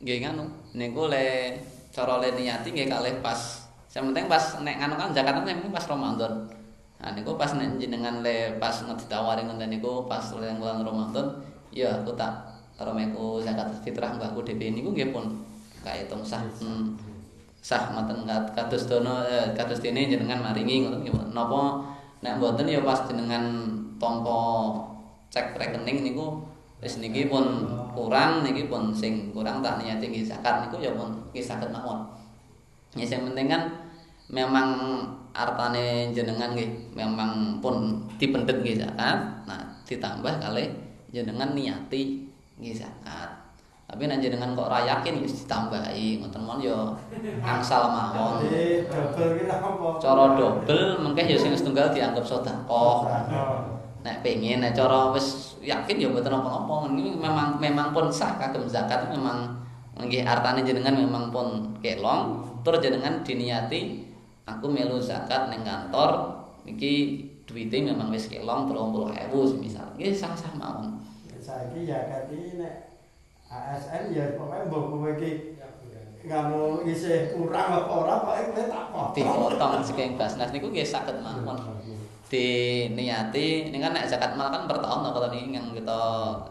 Nggih 0.01 0.17
nganu, 0.25 0.45
niku 0.73 1.13
le 1.13 1.61
cara 1.93 2.25
le 2.25 2.33
niati 2.33 2.73
nggih 2.73 2.89
kalih 2.89 3.21
pas. 3.21 3.68
Sing 3.99 4.07
penting 4.15 4.31
pas 4.31 4.63
nek 4.63 4.79
nganu 4.79 4.95
kan 4.95 5.11
sing 5.11 5.27
penting 5.27 5.75
pas 5.75 5.83
Ramadan. 5.91 6.47
Nah 7.03 7.11
niku 7.19 7.35
pas 7.35 7.51
nek 7.59 7.83
jenengan 7.83 8.23
le 8.23 8.55
pas 8.63 8.71
ditawari 8.71 9.43
ngoten 9.43 9.75
niku 9.75 10.07
pas 10.07 10.23
le 10.39 10.55
bulan 10.55 10.87
Ramadan, 10.87 11.27
ya 11.75 11.99
aku 11.99 12.15
tak 12.15 12.31
romeku 12.79 13.43
zakat 13.43 13.67
fitrah 13.83 14.15
mbahku 14.15 14.47
dhewe 14.47 14.71
niku 14.71 14.95
nggih 14.95 15.11
pun 15.11 15.43
kaitung 15.83 16.23
sah. 16.23 16.47
Hmm. 16.63 16.95
Sah 17.59 17.91
mboten 17.91 18.23
kat- 18.23 18.55
kados 18.55 18.87
dono 18.87 19.27
eh, 19.27 19.51
kados 19.59 19.83
dene 19.83 20.07
jenengan 20.07 20.47
maringi 20.47 20.87
ngoten 20.87 21.03
nggih. 21.03 21.35
Napa 21.35 21.83
nek 22.23 22.39
mboten 22.39 22.71
ya 22.71 22.79
pas 22.87 23.03
jenengan 23.11 23.67
tampa 23.99 24.39
cek 25.35 25.59
rekening 25.59 26.07
niku 26.07 26.47
wis 26.79 27.03
niki 27.03 27.27
pun 27.27 27.67
kurang 27.99 28.47
niki 28.47 28.71
pun 28.71 28.95
sing 28.95 29.35
kurang 29.35 29.59
tak 29.59 29.83
niati 29.83 30.07
nggih 30.07 30.23
zakat 30.23 30.71
niku 30.71 30.79
ya 30.87 30.95
pun 30.95 31.19
nggih 31.35 31.43
saged 31.43 31.75
mawon. 31.75 32.07
Ya 32.95 33.03
sing 33.03 33.27
penting 33.27 33.51
kan 33.51 33.88
memang 34.29 34.69
artane 35.33 36.13
jenengan 36.13 36.53
nggih 36.53 36.93
memang 36.93 37.61
pun 37.65 38.05
dipendet 38.21 38.61
nggih 38.61 38.81
zakat. 38.85 39.19
Nah, 39.49 39.63
ditambah 39.89 40.35
kali 40.41 40.69
jenengan 41.13 41.57
niati 41.57 42.29
nggih 42.61 42.77
zakat. 42.77 43.49
Tapi 43.89 44.05
nek 44.05 44.21
jenengan 44.21 44.53
kok 44.53 44.69
ra 44.69 44.85
yakin 44.85 45.25
ya 45.25 45.25
ditambahi 45.25 46.21
ngoten 46.21 46.43
mon 46.45 46.61
ya 46.61 46.93
angsal 47.41 47.89
mawon. 47.89 48.45
Cara 49.97 50.37
dobel 50.37 51.01
mengke 51.01 51.25
ya 51.25 51.41
sing 51.41 51.57
setunggal 51.57 51.89
dianggap 51.89 52.25
sedekah. 52.25 52.69
Oh. 52.69 53.09
nek 53.99 54.23
pengen 54.23 54.63
nek 54.63 54.79
cara 54.79 55.11
wis 55.11 55.59
yakin 55.59 55.99
ya 55.99 56.07
mboten 56.07 56.31
apa-apa 56.31 56.87
ini 56.95 57.19
memang 57.19 57.59
memang 57.59 57.91
pun 57.91 58.07
sah 58.07 58.39
kagem 58.39 58.63
zakat 58.71 59.11
memang 59.11 59.59
nggih 59.99 60.23
artane 60.23 60.63
jenengan 60.63 60.95
memang 60.95 61.35
pun 61.35 61.75
kelong 61.83 62.47
tur 62.63 62.79
jenengan 62.79 63.27
diniati 63.27 64.08
aku 64.49 64.67
melu 64.73 64.97
zakat 64.97 65.53
ning 65.53 65.61
kantor 65.61 66.41
iki 66.65 67.25
duwite 67.45 67.85
memang 67.85 68.09
wis 68.09 68.29
kelong 68.33 68.69
30.000 68.69 69.33
semisal 69.33 69.89
nggih 69.97 70.13
sah-sah 70.13 70.53
mawon. 70.57 71.01
Saiki 71.41 71.89
ya 71.89 72.09
kati 72.09 72.61
nek 72.61 73.01
ASN 73.49 74.13
ya 74.13 74.37
pokoknya 74.37 74.69
mbok 74.69 74.83
kowe 74.93 75.11
iki. 75.17 75.57
Nganu 76.29 76.85
isih 76.85 77.33
kurang 77.33 77.69
apa 77.73 77.89
ora 77.89 78.15
pokoke 78.21 78.43
kowe 78.53 78.63
tak 78.69 78.85
potong. 78.93 79.15
dipotong 79.17 79.73
saking 79.81 80.21
basnas 80.21 80.53
niku 80.53 80.69
nggih 80.69 80.85
saged 80.85 81.21
mawon. 81.25 81.57
Diniati 82.29 83.73
ini 83.73 83.79
kan 83.81 83.97
nek 83.97 84.05
zakat 84.05 84.37
mal 84.37 84.53
kan 84.53 84.69
per 84.69 84.85
tahun 84.85 85.09
kalau 85.09 85.33
ini 85.33 85.57
yang 85.57 85.73
kita 85.73 86.01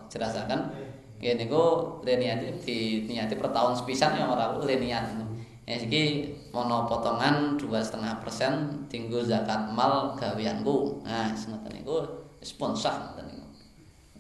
jelasakan 0.10 0.74
ya 1.22 1.38
niku 1.38 1.98
le 2.02 2.14
niati 2.18 2.58
diniati 3.06 3.38
per 3.38 3.54
tahun 3.54 3.78
sepisan 3.78 4.18
ya 4.18 4.26
ora 4.26 4.58
niat 4.58 5.27
ya 5.68 5.76
iki 5.76 6.32
mono 6.56 6.88
potongan 6.88 7.60
dua 7.60 7.84
setengah 7.84 8.24
persen 8.24 8.88
tinggu 8.88 9.20
zakat 9.20 9.68
mal 9.76 10.16
gaweanku. 10.16 11.04
Nah 11.04 11.36
semoten 11.36 11.76
niku 11.76 12.08
sah 12.40 12.96
ngoten 13.12 13.28
niku. 13.28 13.48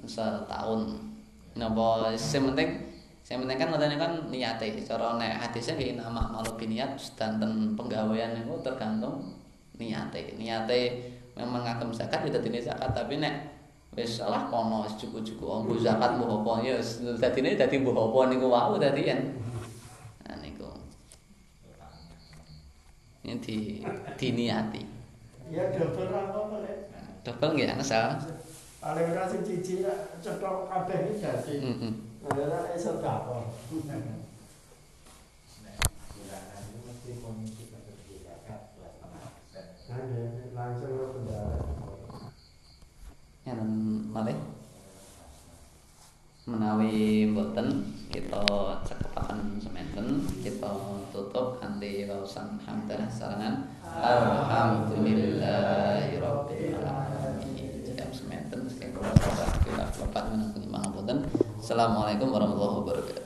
Setahun. 0.03 0.91
Napa 1.55 2.11
sing 2.19 2.43
penting 2.51 2.69
sing 3.23 3.39
penting 3.39 3.55
kan 3.55 3.71
ngoten 3.71 3.95
kan 3.95 4.13
niate. 4.27 4.75
Cara 4.83 5.15
nek 5.15 5.39
hadisnya 5.39 5.79
nggih 5.79 5.95
nama 5.95 6.27
malu 6.27 6.51
biniat 6.59 6.99
sedanten 6.99 7.79
penggawean 7.79 8.35
niku 8.35 8.59
tergantung 8.59 9.39
niate. 9.79 10.35
Niate 10.35 10.99
memang 11.39 11.63
ngagem 11.63 11.95
zakat 11.95 12.27
ya 12.27 12.35
dadine 12.35 12.59
zakat 12.59 12.91
tapi 12.91 13.23
nek 13.23 13.55
wis 13.95 14.19
salah 14.19 14.51
kono 14.51 14.83
cukup-cukup 14.83 15.63
ombo 15.63 15.79
zakat 15.79 16.19
mbuh 16.19 16.43
apa? 16.43 16.51
Ya 16.59 16.75
dadine 17.15 17.55
dadi 17.55 17.79
mbuh 17.79 17.95
apa 17.95 18.35
niku 18.35 18.51
wau 18.51 18.75
dadi 18.75 19.07
yen 19.07 19.31
nah 20.27 20.35
niku 20.43 20.67
ini 23.27 23.35
di 23.37 23.57
diniati 24.15 24.81
Ya 25.47 25.67
double 25.69 26.07
apa 26.07 26.57
nek. 26.59 26.77
double 27.23 27.51
nggih 27.53 27.75
asal 27.75 28.15
Paling 28.77 29.09
ora 29.09 29.25
sing 29.25 29.41
cici 29.41 29.83
cetok 30.21 30.69
kabeh 30.69 31.11
iki 31.11 31.19
dadi. 31.19 31.53
heeh 31.59 31.91
Ora 32.23 32.71
iso 32.71 33.03
kapor. 33.03 33.51
nek 33.67 33.99
bulanan 36.07 36.61
itu 36.63 36.79
mesti 36.83 37.11
komisi 37.19 37.63
pekerja 37.67 38.15
zakat 38.23 38.61
2,5%. 38.79 39.91
Nggih, 39.91 40.27
langsung 40.53 40.91
ke 40.93 41.05
bendara. 41.11 41.59
yen 43.43 43.59
malih 44.07 44.35
menawi 46.43 46.91
mboten 47.27 47.67
kita 48.07 48.43
cakepaken 48.83 49.59
sementen 49.59 50.07
kita 50.39 50.71
tutup 51.11 51.56
kanthi 51.87 52.03
waosan 52.03 52.59
hamdalah 52.67 53.07
sarangan 53.07 53.63
alhamdulillahirabbil 53.95 56.83
alamin. 56.83 57.79
Jam 57.95 58.11
sementen 58.11 58.67
saking 58.67 58.91
kula 58.91 59.15
kita 59.63 59.87
lepat 59.87 60.23
penyimbangan 60.51 60.91
boten 60.91 61.23
assalamualaikum 61.55 62.27
warahmatullahi 62.27 62.83
wabarakatuh 62.83 63.23